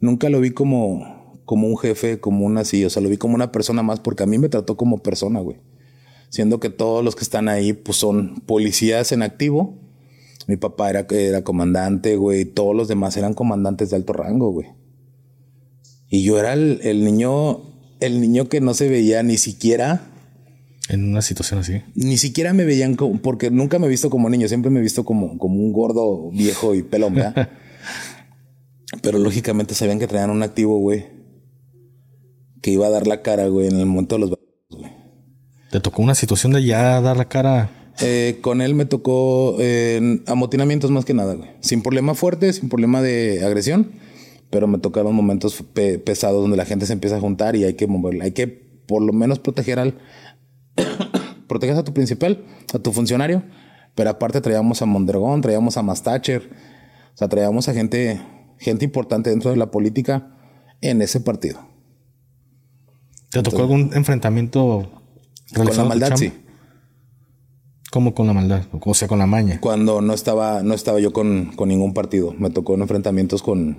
[0.00, 2.84] nunca lo vi como, como un jefe, como un así.
[2.84, 5.40] O sea, lo vi como una persona más porque a mí me trató como persona,
[5.40, 5.58] güey.
[6.28, 9.78] Siendo que todos los que están ahí, pues son policías en activo.
[10.46, 12.44] Mi papá era, era comandante, güey.
[12.44, 14.68] Todos los demás eran comandantes de alto rango, güey.
[16.08, 17.62] Y yo era el niño,
[17.98, 20.12] el niño que no se veía ni siquiera
[20.88, 21.82] en una situación así.
[21.94, 24.82] Ni siquiera me veían como, porque nunca me he visto como niño, siempre me he
[24.82, 27.16] visto como, como un gordo viejo y pelón,
[29.02, 31.06] Pero lógicamente sabían que traían un activo, güey,
[32.62, 34.92] que iba a dar la cara, güey, en el momento de los güey.
[35.70, 37.70] ¿Te tocó una situación de ya dar la cara?
[38.00, 41.50] Eh, con él me tocó eh, amotinamientos más que nada, güey.
[41.60, 43.92] Sin problema fuerte, sin problema de agresión,
[44.50, 45.64] pero me tocaron momentos
[46.04, 48.24] pesados donde la gente se empieza a juntar y hay que moverla.
[48.24, 49.98] Hay que por lo menos proteger al,
[51.48, 53.42] proteges a tu principal, a tu funcionario,
[53.94, 56.50] pero aparte traíamos a Mondragón, traíamos a Mastacher,
[57.14, 58.20] o sea, traíamos a gente,
[58.58, 60.36] gente importante dentro de la política
[60.80, 61.60] en ese partido.
[63.30, 64.90] ¿Te tocó algún enfrentamiento
[65.54, 66.16] con la maldad?
[66.16, 66.32] Sí.
[67.90, 68.64] ¿Cómo con la maldad?
[68.72, 69.60] O sea, con la maña.
[69.60, 72.34] Cuando no estaba, no estaba yo con, con ningún partido.
[72.38, 73.78] Me tocó en enfrentamientos con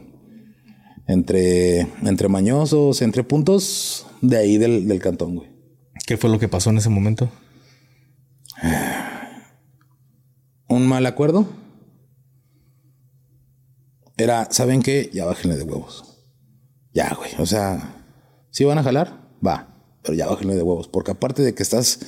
[1.08, 5.57] entre, entre mañosos, entre puntos de ahí del, del cantón, güey.
[6.08, 7.30] ¿Qué fue lo que pasó en ese momento?
[10.70, 11.46] Un mal acuerdo.
[14.16, 15.12] Era, ¿saben qué?
[15.14, 16.06] Ya bájenle de huevos.
[16.94, 17.32] Ya, güey.
[17.40, 18.06] O sea,
[18.52, 19.76] si van a jalar, va.
[20.02, 20.88] Pero ya bájenle de huevos.
[20.88, 22.00] Porque aparte de que estás,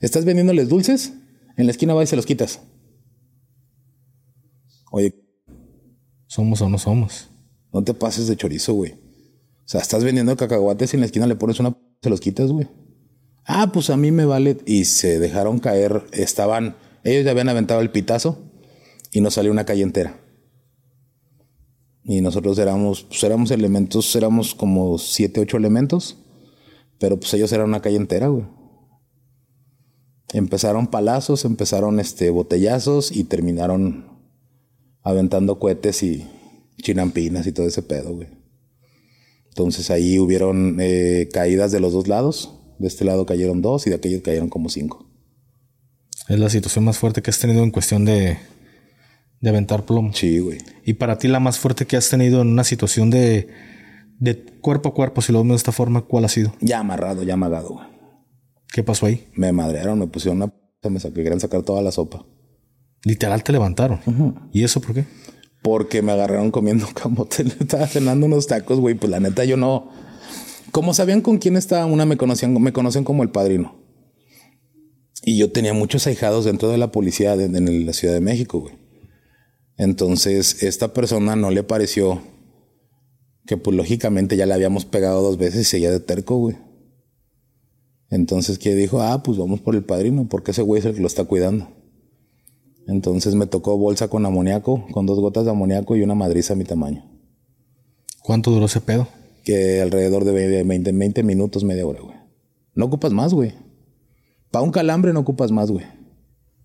[0.00, 1.12] estás vendiéndoles dulces,
[1.56, 2.60] en la esquina va y se los quitas.
[4.92, 5.16] Oye.
[6.28, 7.28] ¿Somos o no somos?
[7.72, 8.92] No te pases de chorizo, güey.
[8.92, 11.76] O sea, estás vendiendo cacahuates y en la esquina le pones una...
[12.00, 12.68] Se los quitas, güey.
[13.44, 14.58] Ah, pues a mí me vale.
[14.66, 16.04] Y se dejaron caer.
[16.12, 18.38] Estaban, ellos ya habían aventado el pitazo
[19.12, 20.18] y nos salió una calle entera.
[22.04, 26.18] Y nosotros éramos, pues éramos elementos, éramos como siete, ocho elementos.
[26.98, 28.44] Pero pues ellos eran una calle entera, güey.
[30.32, 34.12] Empezaron palazos, empezaron este botellazos y terminaron
[35.02, 36.26] aventando cohetes y
[36.80, 38.28] chinampinas y todo ese pedo, güey.
[39.48, 42.61] Entonces ahí hubieron eh, caídas de los dos lados.
[42.78, 45.06] De este lado cayeron dos y de aquellos cayeron como cinco.
[46.28, 48.38] Es la situación más fuerte que has tenido en cuestión de,
[49.40, 50.12] de aventar plomo.
[50.12, 50.58] Sí, güey.
[50.84, 53.48] Y para ti la más fuerte que has tenido en una situación de,
[54.18, 56.54] de cuerpo a cuerpo, si lo vemos de esta forma, ¿cuál ha sido?
[56.60, 57.86] Ya amarrado, ya amagado, güey.
[58.72, 59.28] ¿Qué pasó ahí?
[59.34, 60.48] Me madrearon, me pusieron una...
[60.48, 60.90] p...
[60.90, 62.24] Me querían sacar toda la sopa.
[63.04, 64.00] Literal te levantaron.
[64.52, 65.04] ¿Y eso por qué?
[65.62, 67.42] Porque me agarraron comiendo camote.
[67.42, 68.94] Estaba cenando unos tacos, güey.
[68.94, 69.90] Pues la neta yo no
[70.72, 73.76] como sabían con quién estaba una, me conocían, me conocen como el padrino.
[75.22, 78.74] Y yo tenía muchos ahijados dentro de la policía en la Ciudad de México, güey.
[79.76, 82.22] Entonces, esta persona no le pareció
[83.46, 86.56] que, pues, lógicamente ya le habíamos pegado dos veces y seguía de terco, güey.
[88.10, 91.00] Entonces, que dijo, ah, pues vamos por el padrino, porque ese güey es el que
[91.00, 91.68] lo está cuidando.
[92.86, 96.56] Entonces me tocó bolsa con amoníaco, con dos gotas de amoníaco y una madriza a
[96.56, 97.04] mi tamaño.
[98.22, 99.06] ¿Cuánto duró ese pedo?
[99.44, 102.16] Que alrededor de 20, 20 minutos, media hora, güey.
[102.74, 103.54] No ocupas más, güey.
[104.50, 105.86] Para un calambre no ocupas más, güey.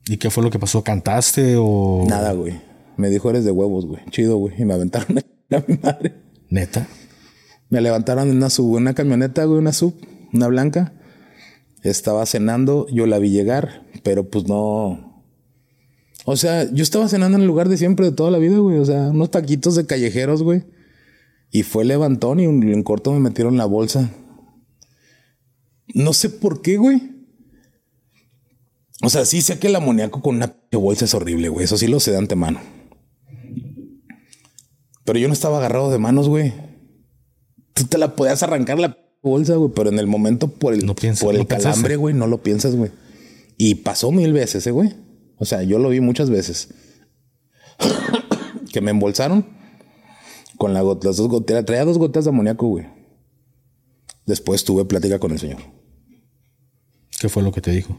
[0.07, 0.83] ¿Y qué fue lo que pasó?
[0.83, 2.05] ¿Cantaste o...?
[2.07, 2.53] Nada, güey.
[2.95, 4.01] Me dijo, eres de huevos, güey.
[4.09, 4.55] Chido, güey.
[4.57, 5.17] Y me aventaron
[5.51, 6.15] a mi madre.
[6.49, 6.87] ¿Neta?
[7.69, 9.93] Me levantaron en una sub, una camioneta, güey, una sub,
[10.33, 10.93] una blanca.
[11.83, 15.23] Estaba cenando, yo la vi llegar, pero pues no.
[16.25, 18.77] O sea, yo estaba cenando en el lugar de siempre de toda la vida, güey.
[18.77, 20.63] O sea, unos taquitos de callejeros, güey.
[21.51, 24.11] Y fue levantón y en corto me metieron la bolsa.
[25.93, 27.01] No sé por qué, güey.
[29.03, 31.65] O sea, sí sé que el amoníaco con una bolsa es horrible, güey.
[31.65, 32.59] Eso sí lo sé de antemano.
[35.05, 36.53] Pero yo no estaba agarrado de manos, güey.
[37.73, 40.85] Tú te la podías arrancar la bolsa, güey, pero en el momento por el,
[41.21, 42.91] por el calambre, güey, no lo piensas, güey.
[43.57, 44.93] Y pasó mil veces, ¿eh, güey.
[45.37, 46.69] O sea, yo lo vi muchas veces.
[48.73, 49.45] que me embolsaron
[50.57, 51.65] con la las dos gotas.
[51.65, 52.87] Traía dos gotas de amoníaco, güey.
[54.25, 55.59] Después tuve plática con el señor.
[57.19, 57.97] ¿Qué fue lo que te dijo?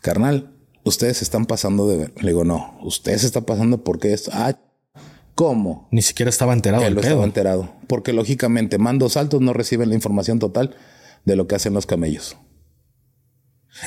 [0.00, 2.14] Carnal, ustedes están pasando de ver.
[2.22, 4.30] Le digo, no, ustedes están pasando porque esto.
[4.32, 4.58] Ah,
[5.34, 5.88] ¿Cómo?
[5.90, 6.84] Ni siquiera estaba enterado.
[6.84, 7.72] Él lo estaba enterado.
[7.86, 10.76] Porque lógicamente mandos altos no reciben la información total
[11.24, 12.36] de lo que hacen los camellos.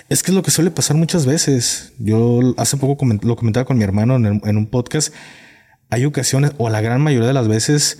[0.09, 1.93] Es que es lo que suele pasar muchas veces.
[1.99, 5.13] Yo hace poco lo comentaba con mi hermano en, un podcast.
[5.93, 7.99] Hay ocasiones, o la gran mayoría de las veces,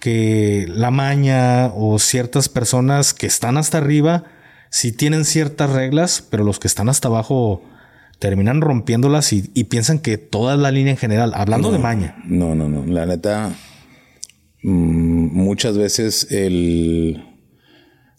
[0.00, 4.24] que la maña o ciertas personas que están hasta arriba
[4.70, 7.62] sí tienen ciertas reglas, pero los que están hasta abajo
[8.18, 12.16] terminan rompiéndolas y, piensan que toda la línea en general, hablando de maña.
[12.24, 12.86] No, no, no.
[12.86, 13.54] La neta,
[14.62, 17.22] mm, muchas veces el.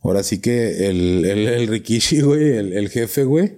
[0.03, 3.55] Ahora sí que el, el, Rikishi, güey, el, jefe, güey,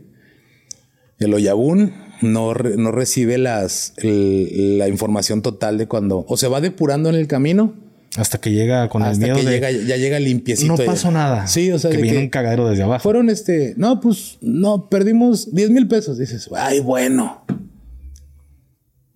[1.19, 6.25] el Oyabun, no, no recibe las, la información total de cuando.
[6.27, 7.73] O se va depurando en el camino
[8.17, 10.75] hasta que llega con el miedo que llega, ya llega limpiecito.
[10.75, 11.47] No pasó nada.
[11.47, 13.03] Sí, o sea, que viene un cagadero desde abajo.
[13.03, 16.17] Fueron este, no, pues no, perdimos 10 mil pesos.
[16.17, 17.45] Dices, ay, bueno.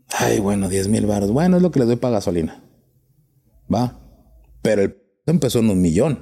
[0.10, 1.32] Ay, bueno, 10 mil baros.
[1.32, 2.62] Bueno, es lo que les doy para gasolina.
[3.74, 4.00] Va.
[4.62, 4.96] Pero el
[5.26, 6.20] empezó en un millón.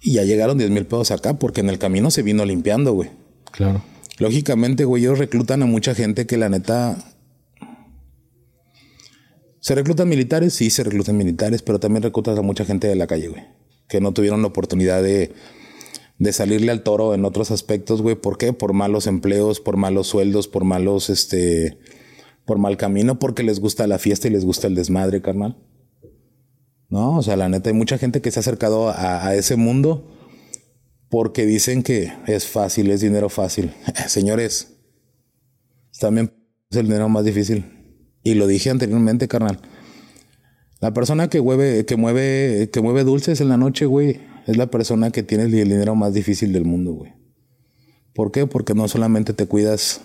[0.00, 3.10] Y ya llegaron 10 mil pesos acá porque en el camino se vino limpiando, güey.
[3.50, 3.82] Claro.
[4.18, 6.96] Lógicamente, güey, ellos reclutan a mucha gente que la neta
[9.68, 10.54] ¿Se reclutan militares?
[10.54, 13.42] Sí, se reclutan militares, pero también reclutan a mucha gente de la calle, güey.
[13.88, 15.34] Que no tuvieron la oportunidad de,
[16.18, 18.16] de salirle al toro en otros aspectos, güey.
[18.16, 18.54] ¿Por qué?
[18.54, 21.78] Por malos empleos, por malos sueldos, por malos, este,
[22.46, 25.58] por mal camino, porque les gusta la fiesta y les gusta el desmadre, carnal.
[26.88, 29.56] No, o sea, la neta, hay mucha gente que se ha acercado a, a ese
[29.56, 30.17] mundo
[31.08, 33.72] porque dicen que es fácil, es dinero fácil.
[34.06, 34.74] Señores,
[35.98, 36.32] también
[36.70, 37.64] es el dinero más difícil.
[38.22, 39.60] Y lo dije anteriormente, carnal.
[40.80, 44.70] La persona que mueve, que mueve, que mueve dulces en la noche, güey, es la
[44.70, 47.12] persona que tiene el dinero más difícil del mundo, güey.
[48.14, 48.46] ¿Por qué?
[48.46, 50.02] Porque no solamente te cuidas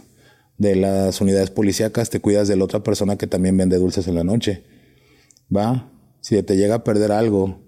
[0.58, 4.16] de las unidades policíacas, te cuidas de la otra persona que también vende dulces en
[4.16, 4.64] la noche.
[5.56, 5.92] ¿Va?
[6.22, 7.63] Si te llega a perder algo,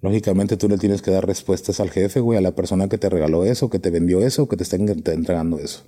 [0.00, 3.08] lógicamente tú le tienes que dar respuestas al jefe, güey, a la persona que te
[3.08, 5.84] regaló eso, que te vendió eso, que te está entregando eso.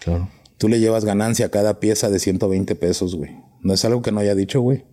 [0.00, 0.28] Claro.
[0.58, 3.30] Tú le llevas ganancia a cada pieza de 120 pesos, güey.
[3.62, 4.84] No es algo que no haya dicho, güey.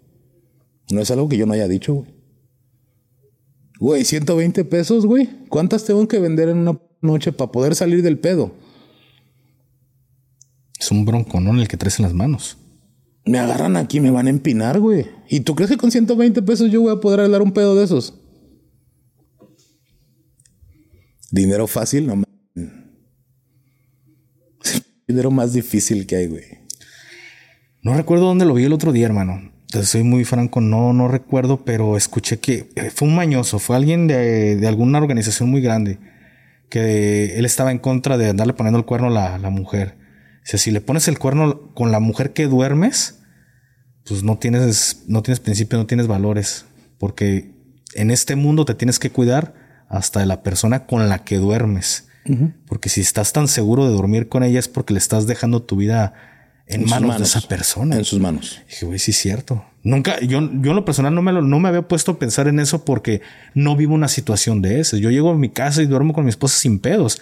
[0.90, 2.16] No es algo que yo no haya dicho, güey.
[3.80, 5.30] Güey, 120 pesos, güey.
[5.50, 8.52] ¿Cuántas tengo que vender en una noche para poder salir del pedo?
[10.80, 12.58] Es un bronconón el que traes en las manos.
[13.26, 15.08] Me agarran aquí, me van a empinar, güey.
[15.30, 17.84] ¿Y tú crees que con 120 pesos yo voy a poder dar un pedo de
[17.84, 18.14] esos?
[21.32, 22.28] Dinero fácil, no
[25.08, 26.44] dinero más difícil que hay, güey.
[27.82, 29.52] No recuerdo dónde lo vi el otro día, hermano.
[29.84, 34.08] soy muy franco, no, no recuerdo, pero escuché que eh, fue un mañoso, fue alguien
[34.08, 35.98] de, alguna organización muy grande,
[36.70, 39.96] que él estaba en contra de andarle poniendo el cuerno a la, mujer.
[40.44, 43.20] O sea, si le pones el cuerno con la mujer que duermes,
[44.06, 46.66] pues no tienes, no tienes principios, no tienes valores,
[46.98, 47.54] porque
[47.94, 49.54] en este mundo te tienes que cuidar
[49.90, 52.08] hasta de la persona con la que duermes.
[52.68, 55.78] Porque si estás tan seguro de dormir con ella es porque le estás dejando tu
[55.78, 56.14] vida
[56.66, 57.96] en, manos, de esa persona.
[57.96, 58.62] En sus manos.
[58.68, 59.64] dije, güey, sí es cierto.
[59.84, 62.60] Nunca, yo, yo en lo personal no me, no me había puesto a pensar en
[62.60, 63.22] eso porque
[63.54, 65.00] no vivo una situación de esas.
[65.00, 67.22] Yo llego a mi casa y duermo con mi esposa sin pedos.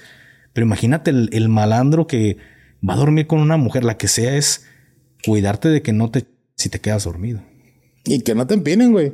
[0.54, 2.38] Pero imagínate el, malandro que
[2.88, 4.66] va a dormir con una mujer, la que sea, es
[5.24, 7.44] cuidarte de que no te, si te quedas dormido.
[8.06, 9.14] Y que no te empinen, güey.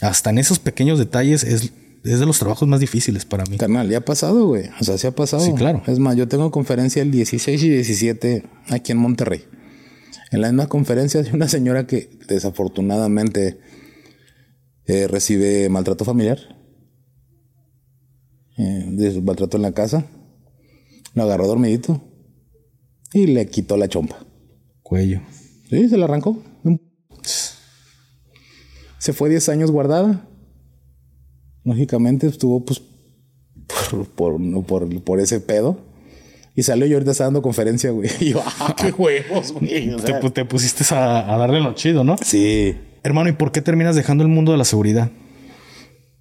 [0.00, 1.72] Hasta en esos pequeños detalles es
[2.04, 3.56] es de los trabajos más difíciles para mí.
[3.56, 4.70] Canal, ya ha pasado, güey.
[4.80, 5.44] O sea, se ha pasado.
[5.44, 5.82] Sí, claro.
[5.86, 9.44] Es más, yo tengo conferencia el 16 y 17 aquí en Monterrey.
[10.30, 13.58] En la misma conferencia hay una señora que desafortunadamente
[14.86, 16.38] eh, recibe maltrato familiar.
[18.56, 20.06] Eh, maltrato en la casa.
[21.14, 22.02] Lo agarró dormidito
[23.12, 24.24] y le quitó la chompa.
[24.82, 25.20] Cuello.
[25.68, 26.42] Sí, se la arrancó.
[28.98, 30.28] Se fue 10 años guardada
[31.64, 32.80] lógicamente estuvo pues
[33.90, 35.78] por, por, por, por ese pedo.
[36.54, 38.10] Y salió y ahorita está dando conferencia, güey.
[38.20, 39.90] Y yo, ¡ah, qué huevos, güey!
[39.94, 42.16] O sea, te, te pusiste a, a darle lo chido, ¿no?
[42.22, 42.76] sí.
[43.04, 45.10] Hermano, ¿y por qué terminas dejando el mundo de la seguridad?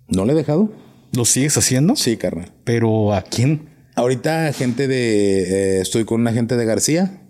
[0.07, 0.71] ¿No le he dejado?
[1.11, 1.95] ¿Lo sigues haciendo?
[1.95, 2.53] Sí, carnal.
[2.63, 3.69] Pero ¿a quién?
[3.95, 5.77] Ahorita gente de...
[5.77, 7.23] eh, estoy con una gente de García.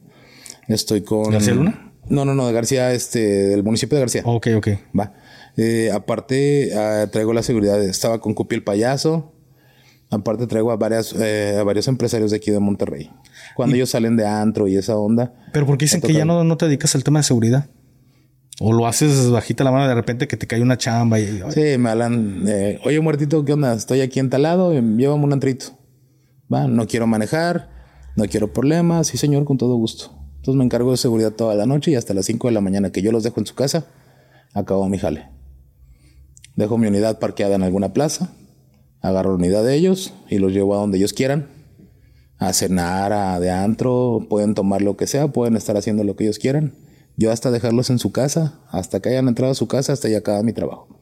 [0.68, 1.32] Estoy con...
[1.32, 1.94] ¿García Luna?
[2.10, 4.22] No, no, no, de García, este, del municipio de García.
[4.26, 4.68] Ok, ok.
[5.00, 5.14] Va.
[5.58, 7.82] Eh, aparte, ah, traigo la seguridad.
[7.84, 9.34] Estaba con Cupi el payaso.
[10.10, 13.12] Aparte, traigo a, varias, eh, a varios empresarios de aquí de Monterrey.
[13.56, 15.34] Cuando ellos salen de antro y esa onda.
[15.52, 17.70] Pero ¿por qué dicen que ya no, no te dedicas al tema de seguridad?
[18.60, 21.42] O lo haces bajita la mano de repente que te cae una chamba y...
[21.50, 22.44] Sí, me hablan.
[22.48, 23.74] eh, Oye, muertito, ¿qué onda?
[23.74, 24.72] Estoy aquí en tal lado.
[24.74, 25.78] eh, Llévame un antrito.
[26.52, 27.70] Va, no quiero manejar.
[28.16, 29.08] No quiero problemas.
[29.08, 30.12] Sí, señor, con todo gusto.
[30.38, 32.92] Entonces me encargo de seguridad toda la noche y hasta las 5 de la mañana
[32.92, 33.86] que yo los dejo en su casa,
[34.54, 35.28] acabo mi jale.
[36.58, 38.34] Dejo mi unidad parqueada en alguna plaza,
[39.02, 41.48] agarro la unidad de ellos y los llevo a donde ellos quieran.
[42.40, 46.26] A cenar, a de antro, pueden tomar lo que sea, pueden estar haciendo lo que
[46.26, 46.74] ellos quieran.
[47.16, 50.18] Yo hasta dejarlos en su casa, hasta que hayan entrado a su casa, hasta ya
[50.18, 51.00] acaba mi trabajo.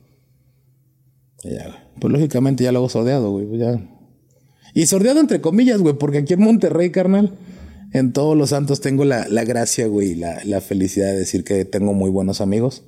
[1.99, 3.45] Pues lógicamente ya lo hago sordeado, güey.
[3.45, 3.81] pues ya.
[4.73, 7.31] Y sordeado entre comillas, güey, porque aquí en Monterrey, carnal,
[7.93, 11.63] en todos los santos tengo la, la gracia, güey, la, la felicidad de decir que
[11.63, 12.83] tengo muy buenos amigos.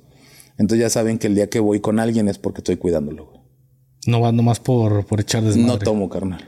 [0.58, 3.38] Entonces ya saben que el día que voy con alguien es porque estoy cuidándolo, güey.
[4.06, 5.66] No vas nomás por, por echar desmadre.
[5.68, 6.44] No tomo, carnal.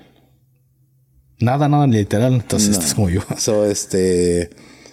[1.38, 2.34] Nada, nada literal.
[2.34, 2.74] Entonces No.
[2.74, 3.22] estás como yo.
[3.38, 4.50] So, este...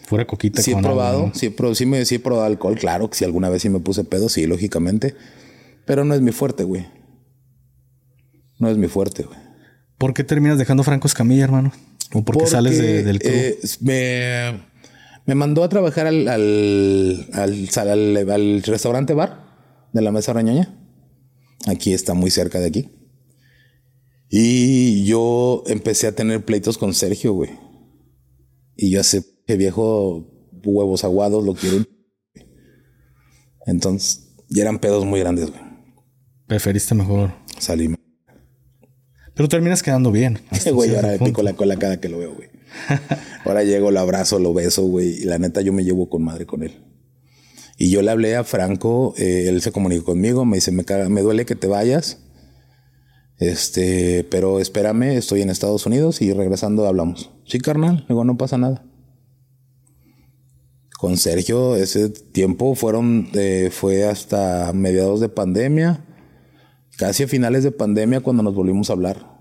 [0.10, 1.34] Pura coquita Sí he probado, ¿no?
[1.34, 3.82] sí, pro- sí me sí he probado alcohol, claro, que si alguna vez sí me
[3.82, 5.16] puse pedo, sí, lógicamente.
[5.86, 6.86] Pero no es mi fuerte, güey.
[8.60, 9.38] No es mi fuerte, güey.
[9.98, 11.74] ¿Por qué terminas dejando Franco Escamilla, hermano?
[12.14, 13.32] ¿O por qué Porque, sales de- del club?
[13.34, 14.67] eh, me,
[15.28, 20.74] me mandó a trabajar al, al, al, restaurante bar de la Mesa Rañoña.
[21.68, 22.90] Aquí está muy cerca de aquí.
[24.30, 27.52] Y yo empecé a tener pleitos con Sergio, güey.
[28.78, 30.32] Y yo hace que viejo
[30.64, 31.84] huevos aguados lo quiero.
[33.66, 35.62] Entonces, ya eran pedos muy grandes, güey.
[36.48, 37.34] Preferiste mejor.
[37.60, 37.94] Salí.
[39.36, 40.40] Pero terminas quedando bien.
[40.74, 42.57] güey ahora me pico la cola cada que lo veo, güey.
[43.46, 45.22] Ahora llego, lo abrazo, lo beso, güey.
[45.22, 46.84] Y la neta, yo me llevo con madre con él.
[47.78, 51.10] Y yo le hablé a Franco, eh, él se comunicó conmigo, me dice, me, caga-
[51.10, 52.20] me duele que te vayas.
[53.38, 57.32] Este, pero espérame, estoy en Estados Unidos y regresando hablamos.
[57.46, 58.84] Sí, carnal, luego no pasa nada.
[60.98, 66.04] Con Sergio, ese tiempo fueron, eh, fue hasta mediados de pandemia,
[66.98, 69.38] casi a finales de pandemia cuando nos volvimos a hablar.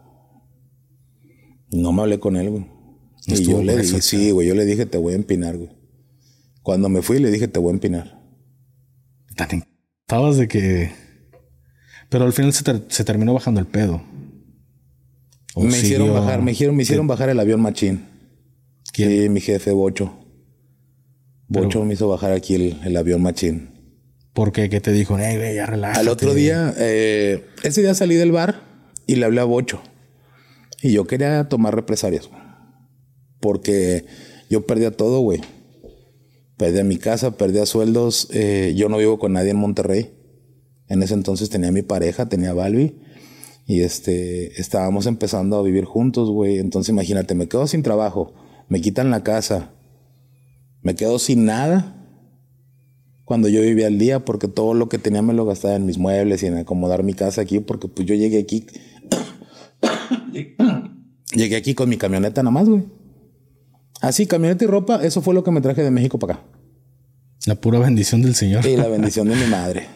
[1.70, 2.66] No me hablé con él, güey.
[3.26, 5.70] Y yo le dije, sí, güey, yo le dije, te voy a empinar, güey.
[6.62, 8.20] Cuando me fui, le dije, te voy a empinar.
[9.36, 9.64] Tan
[10.02, 10.92] Estabas de que.
[12.08, 14.02] Pero al final se, ter- se terminó bajando el pedo.
[15.54, 18.04] ¿O me hicieron bajar, me hicieron, me hicieron bajar el avión machín.
[18.92, 19.10] ¿Quién?
[19.10, 20.12] Sí, mi jefe, Bocho.
[21.48, 23.70] Bocho me hizo bajar aquí el, el avión machín.
[24.32, 24.68] ¿Por qué?
[24.68, 25.18] ¿Qué te dijo?
[25.18, 26.00] Ey, güey, ya relájate.
[26.00, 28.60] Al otro día, eh, ese día salí del bar
[29.06, 29.80] y le hablé a Bocho.
[30.82, 32.40] Y yo quería tomar represalias, güey.
[33.40, 34.04] Porque
[34.48, 35.40] yo perdía todo, güey.
[36.56, 38.28] Perdía mi casa, perdía sueldos.
[38.32, 40.12] eh, yo no vivo con nadie en Monterrey.
[40.88, 42.98] En ese entonces tenía mi pareja, tenía Balbi.
[43.66, 46.58] Y este, estábamos empezando a vivir juntos, güey.
[46.58, 48.34] Entonces imagínate, me quedo sin trabajo.
[48.68, 49.72] Me quitan la casa.
[50.82, 51.96] Me quedo sin nada
[53.24, 55.98] cuando yo vivía al día porque todo lo que tenía me lo gastaba en mis
[55.98, 58.66] muebles y en acomodar mi casa aquí porque pues yo llegué aquí
[61.34, 62.84] llegué aquí con mi camioneta nada más, güey.
[64.00, 66.44] Así, camioneta y ropa, eso fue lo que me traje de México para acá.
[67.46, 68.66] La pura bendición del Señor.
[68.66, 69.86] Y la bendición de mi madre.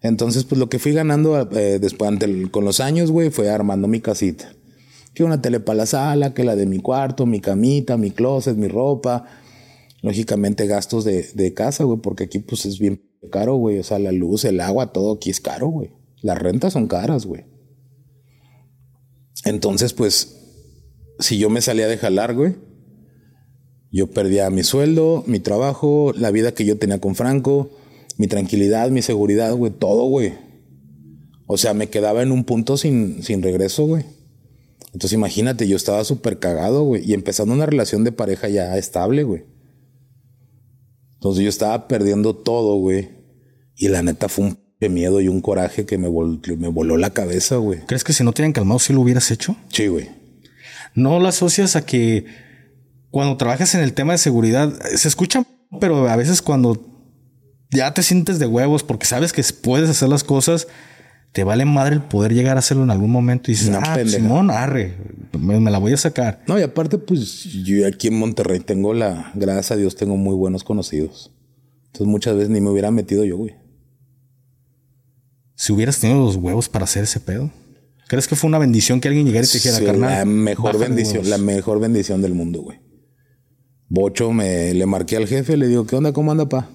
[0.00, 3.48] Entonces, pues lo que fui ganando eh, después ante el- con los años, güey, fue
[3.50, 4.52] armando mi casita.
[5.14, 8.56] Que una tele para la sala, que la de mi cuarto, mi camita, mi closet,
[8.56, 9.26] mi ropa.
[10.00, 13.78] Lógicamente gastos de, de casa, güey, porque aquí pues es bien caro, güey.
[13.78, 15.90] O sea, la luz, el agua, todo aquí es caro, güey.
[16.22, 17.44] Las rentas son caras, güey.
[19.44, 20.36] Entonces, pues,
[21.18, 22.54] si yo me salía de jalar, güey,
[23.92, 27.70] yo perdía mi sueldo, mi trabajo, la vida que yo tenía con Franco,
[28.16, 30.32] mi tranquilidad, mi seguridad, güey, todo, güey.
[31.46, 34.04] O sea, me quedaba en un punto sin, sin regreso, güey.
[34.94, 39.22] Entonces imagínate, yo estaba súper cagado, güey, y empezando una relación de pareja ya estable,
[39.24, 39.44] güey.
[41.14, 43.10] Entonces yo estaba perdiendo todo, güey.
[43.76, 46.96] Y la neta fue un p- miedo y un coraje que me, vol- me voló
[46.96, 47.80] la cabeza, güey.
[47.86, 49.56] ¿Crees que si no te hubieran calmado, sí lo hubieras hecho?
[49.68, 50.08] Sí, güey.
[50.94, 52.26] No lo asocias a que
[53.12, 55.44] cuando trabajas en el tema de seguridad eh, se escucha,
[55.78, 56.82] pero a veces cuando
[57.70, 60.66] ya te sientes de huevos porque sabes que puedes hacer las cosas,
[61.32, 63.94] te vale madre el poder llegar a hacerlo en algún momento y dices, Una ah,
[63.94, 64.16] pendeja.
[64.16, 64.96] Simón, arre,
[65.38, 66.42] me, me la voy a sacar.
[66.48, 70.34] No, y aparte, pues yo aquí en Monterrey tengo la, gracias a Dios, tengo muy
[70.34, 71.30] buenos conocidos.
[71.88, 73.56] Entonces muchas veces ni me hubiera metido yo, güey.
[75.54, 77.50] Si hubieras tenido los huevos para hacer ese pedo.
[78.08, 80.10] ¿Crees que fue una bendición que alguien llegara y te dijera, Sí, carnal?
[80.10, 81.28] La mejor bendición, huevos"?
[81.28, 82.80] la mejor bendición del mundo, güey.
[83.94, 86.14] Bocho me le marqué al jefe, le digo, ¿qué onda?
[86.14, 86.70] ¿Cómo anda, pa?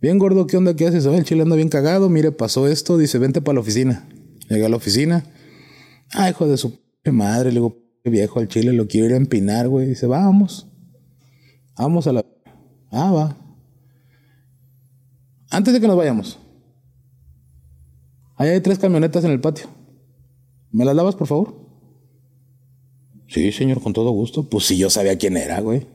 [0.00, 0.74] Bien gordo, ¿qué onda?
[0.74, 1.06] ¿Qué haces?
[1.06, 4.08] El chile anda bien cagado, mire, pasó esto, dice, vente para la oficina.
[4.48, 5.24] Llegué a la oficina.
[6.12, 6.76] Ah, hijo de su
[7.12, 9.86] madre, le digo, "P- viejo al chile, lo quiero ir a empinar, güey.
[9.86, 10.66] Dice, vamos.
[11.78, 12.26] Vamos a la.
[12.90, 13.36] Ah, va.
[15.50, 16.36] Antes de que nos vayamos.
[18.34, 19.66] Ahí hay tres camionetas en el patio.
[20.72, 21.54] ¿Me las lavas, por favor?
[23.28, 24.48] Sí, señor, con todo gusto.
[24.48, 25.86] Pues sí, yo sabía quién era, güey.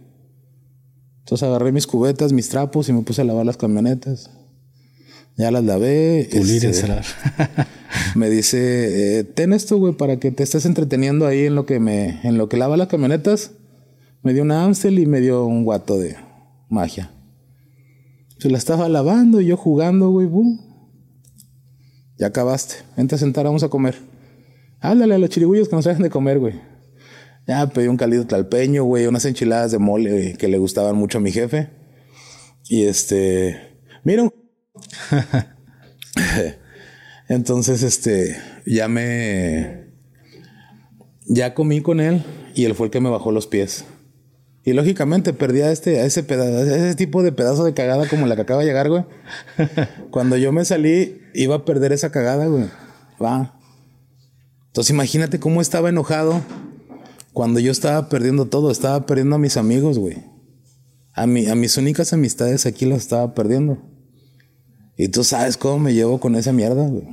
[1.25, 4.29] Entonces agarré mis cubetas, mis trapos y me puse a lavar las camionetas.
[5.35, 6.29] Ya las lavé.
[6.31, 6.87] Pulir, este,
[8.15, 11.79] me dice, eh, ten esto, güey, para que te estés entreteniendo ahí en lo que
[11.79, 13.53] me, en lo que lava las camionetas.
[14.21, 16.15] Me dio una Amstel y me dio un guato de
[16.69, 17.11] magia.
[18.37, 20.61] Se la estaba lavando y yo jugando, güey, boom.
[22.19, 22.75] Ya acabaste.
[22.95, 23.95] Vente a sentar, vamos a comer.
[24.79, 26.74] Háblale a los chirigüillos que nos traigan de comer, güey.
[27.47, 31.19] Ya pedí un calido tlalpeño, güey, unas enchiladas de mole güey, que le gustaban mucho
[31.19, 31.69] a mi jefe.
[32.67, 34.33] Y este, mira, un-
[37.29, 39.91] entonces, este, ya me,
[41.27, 42.23] ya comí con él
[42.55, 43.85] y él fue el que me bajó los pies.
[44.63, 48.25] Y lógicamente perdí a este, a ese pedazo, ese tipo de pedazo de cagada como
[48.25, 49.05] la que acaba de llegar, güey.
[50.09, 52.65] Cuando yo me salí, iba a perder esa cagada, güey.
[53.21, 53.59] Va.
[54.67, 56.41] Entonces imagínate cómo estaba enojado
[57.35, 58.71] cuando yo estaba perdiendo todo.
[58.71, 60.23] Estaba perdiendo a mis amigos, güey.
[61.13, 63.77] A, mi, a mis únicas amistades aquí las estaba perdiendo.
[64.97, 67.03] Y tú sabes cómo me llevo con esa mierda, güey.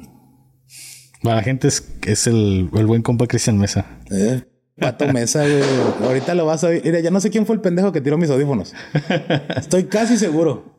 [1.23, 3.85] Para la gente es, es el, el buen compa Cristian Mesa.
[4.11, 4.45] Eh,
[4.79, 5.63] Pato Mesa, güey.
[6.05, 6.83] Ahorita lo vas a oír.
[6.85, 8.73] Mira, ya no sé quién fue el pendejo que tiró mis audífonos.
[9.57, 10.73] Estoy casi seguro.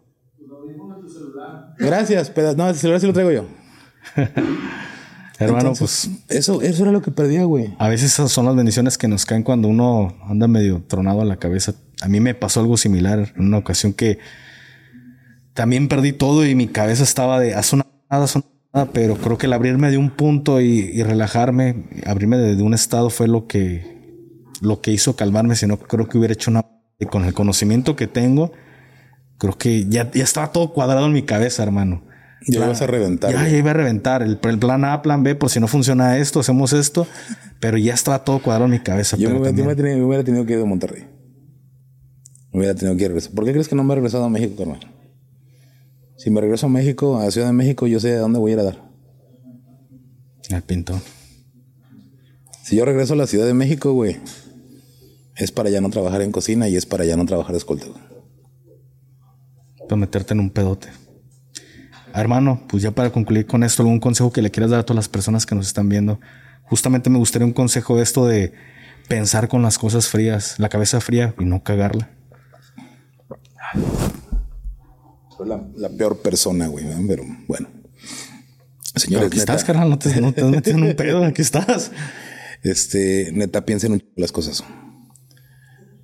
[1.77, 2.55] Gracias, pedazo.
[2.55, 3.45] No, el celular sí lo traigo yo.
[5.43, 7.73] Hermano, Entonces, pues Eso, eso era lo que perdía, güey.
[7.77, 11.25] a veces esas son las bendiciones que nos caen cuando uno anda medio tronado a
[11.25, 11.75] la cabeza.
[12.01, 14.19] A mí me pasó algo similar en una ocasión que
[15.53, 19.15] también perdí todo y mi cabeza estaba de haz una nada, haz una nada", pero
[19.15, 23.09] creo que el abrirme de un punto y, y relajarme, abrirme de, de un estado
[23.09, 23.93] fue lo que
[24.61, 26.65] lo que hizo calmarme, si no creo que hubiera hecho una
[27.11, 28.53] con el conocimiento que tengo,
[29.37, 32.03] creo que ya, ya estaba todo cuadrado en mi cabeza, hermano.
[32.47, 33.31] Ya ibas a reventar.
[33.31, 34.21] Ya, ya iba a reventar.
[34.21, 37.07] El, el plan A, plan B, por si no funciona esto, hacemos esto.
[37.59, 39.15] Pero ya estaba todo cuadrado en mi cabeza.
[39.17, 41.07] Yo me hubiera, también- tenido, me hubiera tenido que ir de Monterrey.
[42.51, 43.07] Me hubiera tenido que ir.
[43.09, 43.31] regresar.
[43.33, 44.79] ¿Por qué crees que no me he regresado a México, carnal?
[46.17, 48.53] Si me regreso a México, a Ciudad de México, yo sé a dónde voy a
[48.55, 48.91] ir a dar.
[50.49, 51.01] El pintón.
[52.63, 54.17] Si yo regreso a la Ciudad de México, güey,
[55.35, 57.85] es para ya no trabajar en cocina y es para ya no trabajar de escolta,
[57.87, 58.01] güey.
[59.87, 60.89] Para meterte en un pedote.
[62.13, 64.83] Ah, Hermano, pues ya para concluir con esto, algún consejo que le quieras dar a
[64.83, 66.19] todas las personas que nos están viendo.
[66.61, 68.53] Justamente me gustaría un consejo de esto de
[69.09, 72.11] pensar con las cosas frías, la cabeza fría y no cagarla.
[75.35, 77.67] Soy la, la peor persona, güey, pero bueno.
[78.95, 81.41] Señores, aquí neta, estás, carnal, no te, no te has metido en un pedo, aquí
[81.41, 81.91] estás.
[82.61, 84.63] este, neta, piensen un chingo las cosas.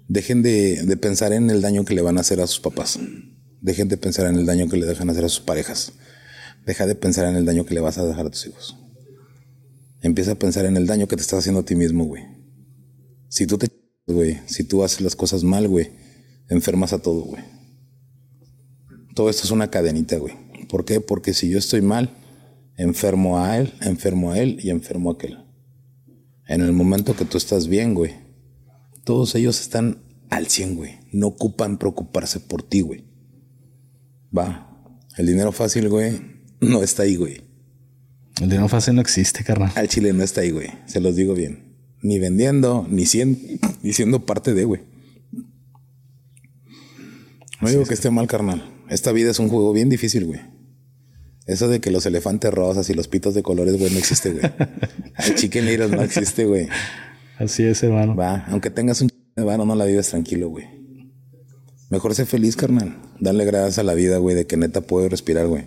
[0.08, 2.98] Dejen de, de pensar en el daño que le van a hacer a sus papás.
[3.62, 5.94] Dejen de pensar en el daño que le dejan hacer a sus parejas.
[6.66, 8.78] Deja de pensar en el daño que le vas a dejar a tus hijos.
[10.02, 12.24] Empieza a pensar en el daño que te estás haciendo a ti mismo, güey.
[13.28, 13.68] Si tú te,
[14.08, 15.92] güey, si tú haces las cosas mal, güey,
[16.50, 17.44] enfermas a todo, güey.
[19.14, 20.36] Todo esto es una cadenita, güey.
[20.70, 21.02] ¿Por qué?
[21.02, 22.16] Porque si yo estoy mal,
[22.78, 25.38] enfermo a él, enfermo a él y enfermo a aquel.
[26.48, 28.16] En el momento que tú estás bien, güey,
[29.04, 31.00] todos ellos están al 100, güey.
[31.12, 33.09] No ocupan preocuparse por ti, güey.
[34.36, 34.66] Va.
[35.18, 36.22] El dinero fácil, güey,
[36.62, 37.42] no está ahí, güey.
[38.42, 39.72] El dinero fácil no existe, carnal.
[39.76, 40.70] Al chile no está ahí, güey.
[40.86, 41.76] Se los digo bien.
[42.02, 43.40] Ni vendiendo, ni siendo,
[43.84, 44.82] ni siendo parte de, güey.
[47.62, 48.64] No digo que esté mal, carnal.
[48.90, 50.40] Esta vida es un juego bien difícil, güey.
[51.46, 54.44] Eso de que los elefantes rosas y los pitos de colores, güey, no existe, güey.
[55.28, 56.70] El chicken little no existe, güey.
[57.38, 58.16] Así es, hermano.
[58.16, 60.79] Va, aunque tengas un varo, no la vives tranquilo, güey.
[61.90, 62.98] Mejor sé feliz, carnal.
[63.20, 65.66] Dale gracias a la vida, güey, de que neta puedo respirar, güey.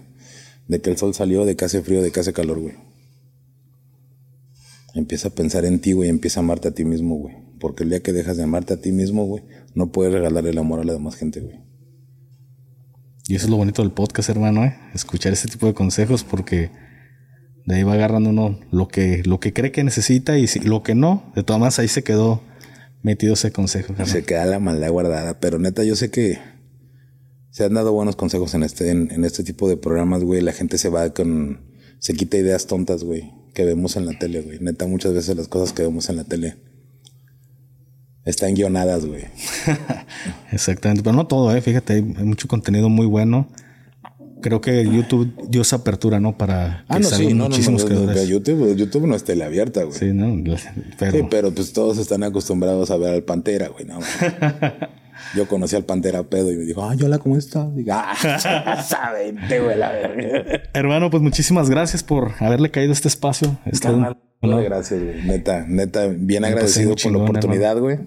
[0.68, 2.75] De que el sol salió, de que hace frío, de que hace calor, güey.
[4.95, 7.35] Empieza a pensar en ti, güey, empieza a amarte a ti mismo, güey.
[7.59, 9.43] Porque el día que dejas de amarte a ti mismo, güey,
[9.75, 11.61] no puedes regalarle el amor a la demás gente, güey.
[13.27, 14.77] Y eso es lo bonito del podcast, hermano, ¿eh?
[14.95, 16.70] Escuchar este tipo de consejos porque
[17.64, 20.83] De ahí va agarrando uno lo que, lo que cree que necesita y si, lo
[20.83, 22.43] que no, de todas maneras ahí se quedó
[23.03, 23.94] metido ese consejo.
[24.07, 26.38] Se queda la maldad guardada, pero neta yo sé que
[27.50, 30.40] se han dado buenos consejos en este, en, este tipo de programas, güey.
[30.40, 31.61] La gente se va con,
[31.98, 34.59] se quita ideas tontas, güey, que vemos en la tele, güey.
[34.61, 36.57] Neta, muchas veces las cosas que vemos en la tele
[38.24, 39.24] están guionadas, güey.
[40.53, 41.61] Exactamente, pero no todo, eh.
[41.61, 43.48] Fíjate, hay mucho contenido muy bueno.
[44.43, 46.36] Creo que YouTube dio esa apertura, ¿no?
[46.36, 49.99] Para que ah, no, sí, no, muchísimos no, YouTube, YouTube no es teleabierta, güey.
[49.99, 50.36] Sí, ¿no?
[50.99, 51.12] Pero...
[51.12, 54.01] Sí, pero pues todos están acostumbrados a ver al Pantera, güey, ¿no?
[55.34, 57.74] Yo conocí al Pantera Pedo y me dijo, ay, hola, ¿cómo estás?
[57.74, 60.62] Digo, ah, sabe, güey, la verga.
[60.74, 63.57] Hermano, pues muchísimas gracias por haberle caído a este espacio.
[63.64, 63.88] Este
[64.43, 65.22] gracias, güey.
[65.22, 67.99] Neta, neta, bien agradecido por la oportunidad, güey.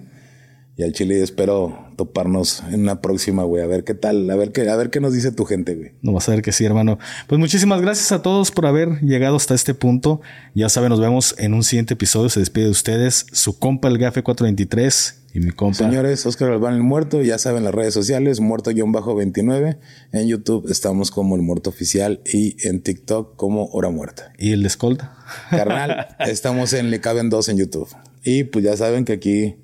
[0.76, 3.62] Y al Chile espero toparnos en una próxima, güey.
[3.62, 5.92] A ver qué tal, a ver qué, a ver qué nos dice tu gente, güey.
[6.02, 6.98] No vas a ver que sí, hermano.
[7.26, 10.20] Pues muchísimas gracias a todos por haber llegado hasta este punto.
[10.54, 12.28] Ya saben, nos vemos en un siguiente episodio.
[12.28, 15.76] Se despide de ustedes su compa el Gafe 423 y mi compa.
[15.76, 19.78] Señores, Oscar Galván el Muerto, ya saben las redes sociales, muerto-29.
[20.12, 24.32] En YouTube estamos como el Muerto Oficial y en TikTok como Hora Muerta.
[24.38, 25.14] ¿Y el de escolta?
[25.50, 27.88] Carnal, estamos en Le Caben 2 en YouTube.
[28.24, 29.56] Y pues ya saben que aquí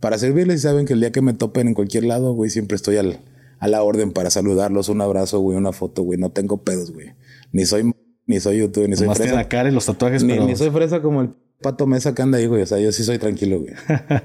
[0.00, 2.76] para servirles y saben que el día que me topen en cualquier lado, güey, siempre
[2.76, 3.20] estoy al,
[3.58, 4.88] a la orden para saludarlos.
[4.88, 6.18] Un abrazo, güey, una foto, güey.
[6.18, 7.14] No tengo pedos, güey.
[7.52, 7.92] Ni soy,
[8.26, 9.34] ni soy YouTube, ni soy fresa.
[9.34, 11.30] la cara y los tatuajes, ni, ni soy fresa como el
[11.60, 12.62] pato mesa que anda ahí, güey.
[12.62, 13.72] O sea, yo sí soy tranquilo, güey.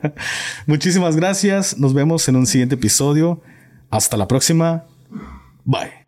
[0.68, 1.78] Muchísimas gracias.
[1.78, 3.42] Nos vemos en un siguiente episodio.
[3.90, 4.86] Hasta la próxima.
[5.66, 5.92] Bye.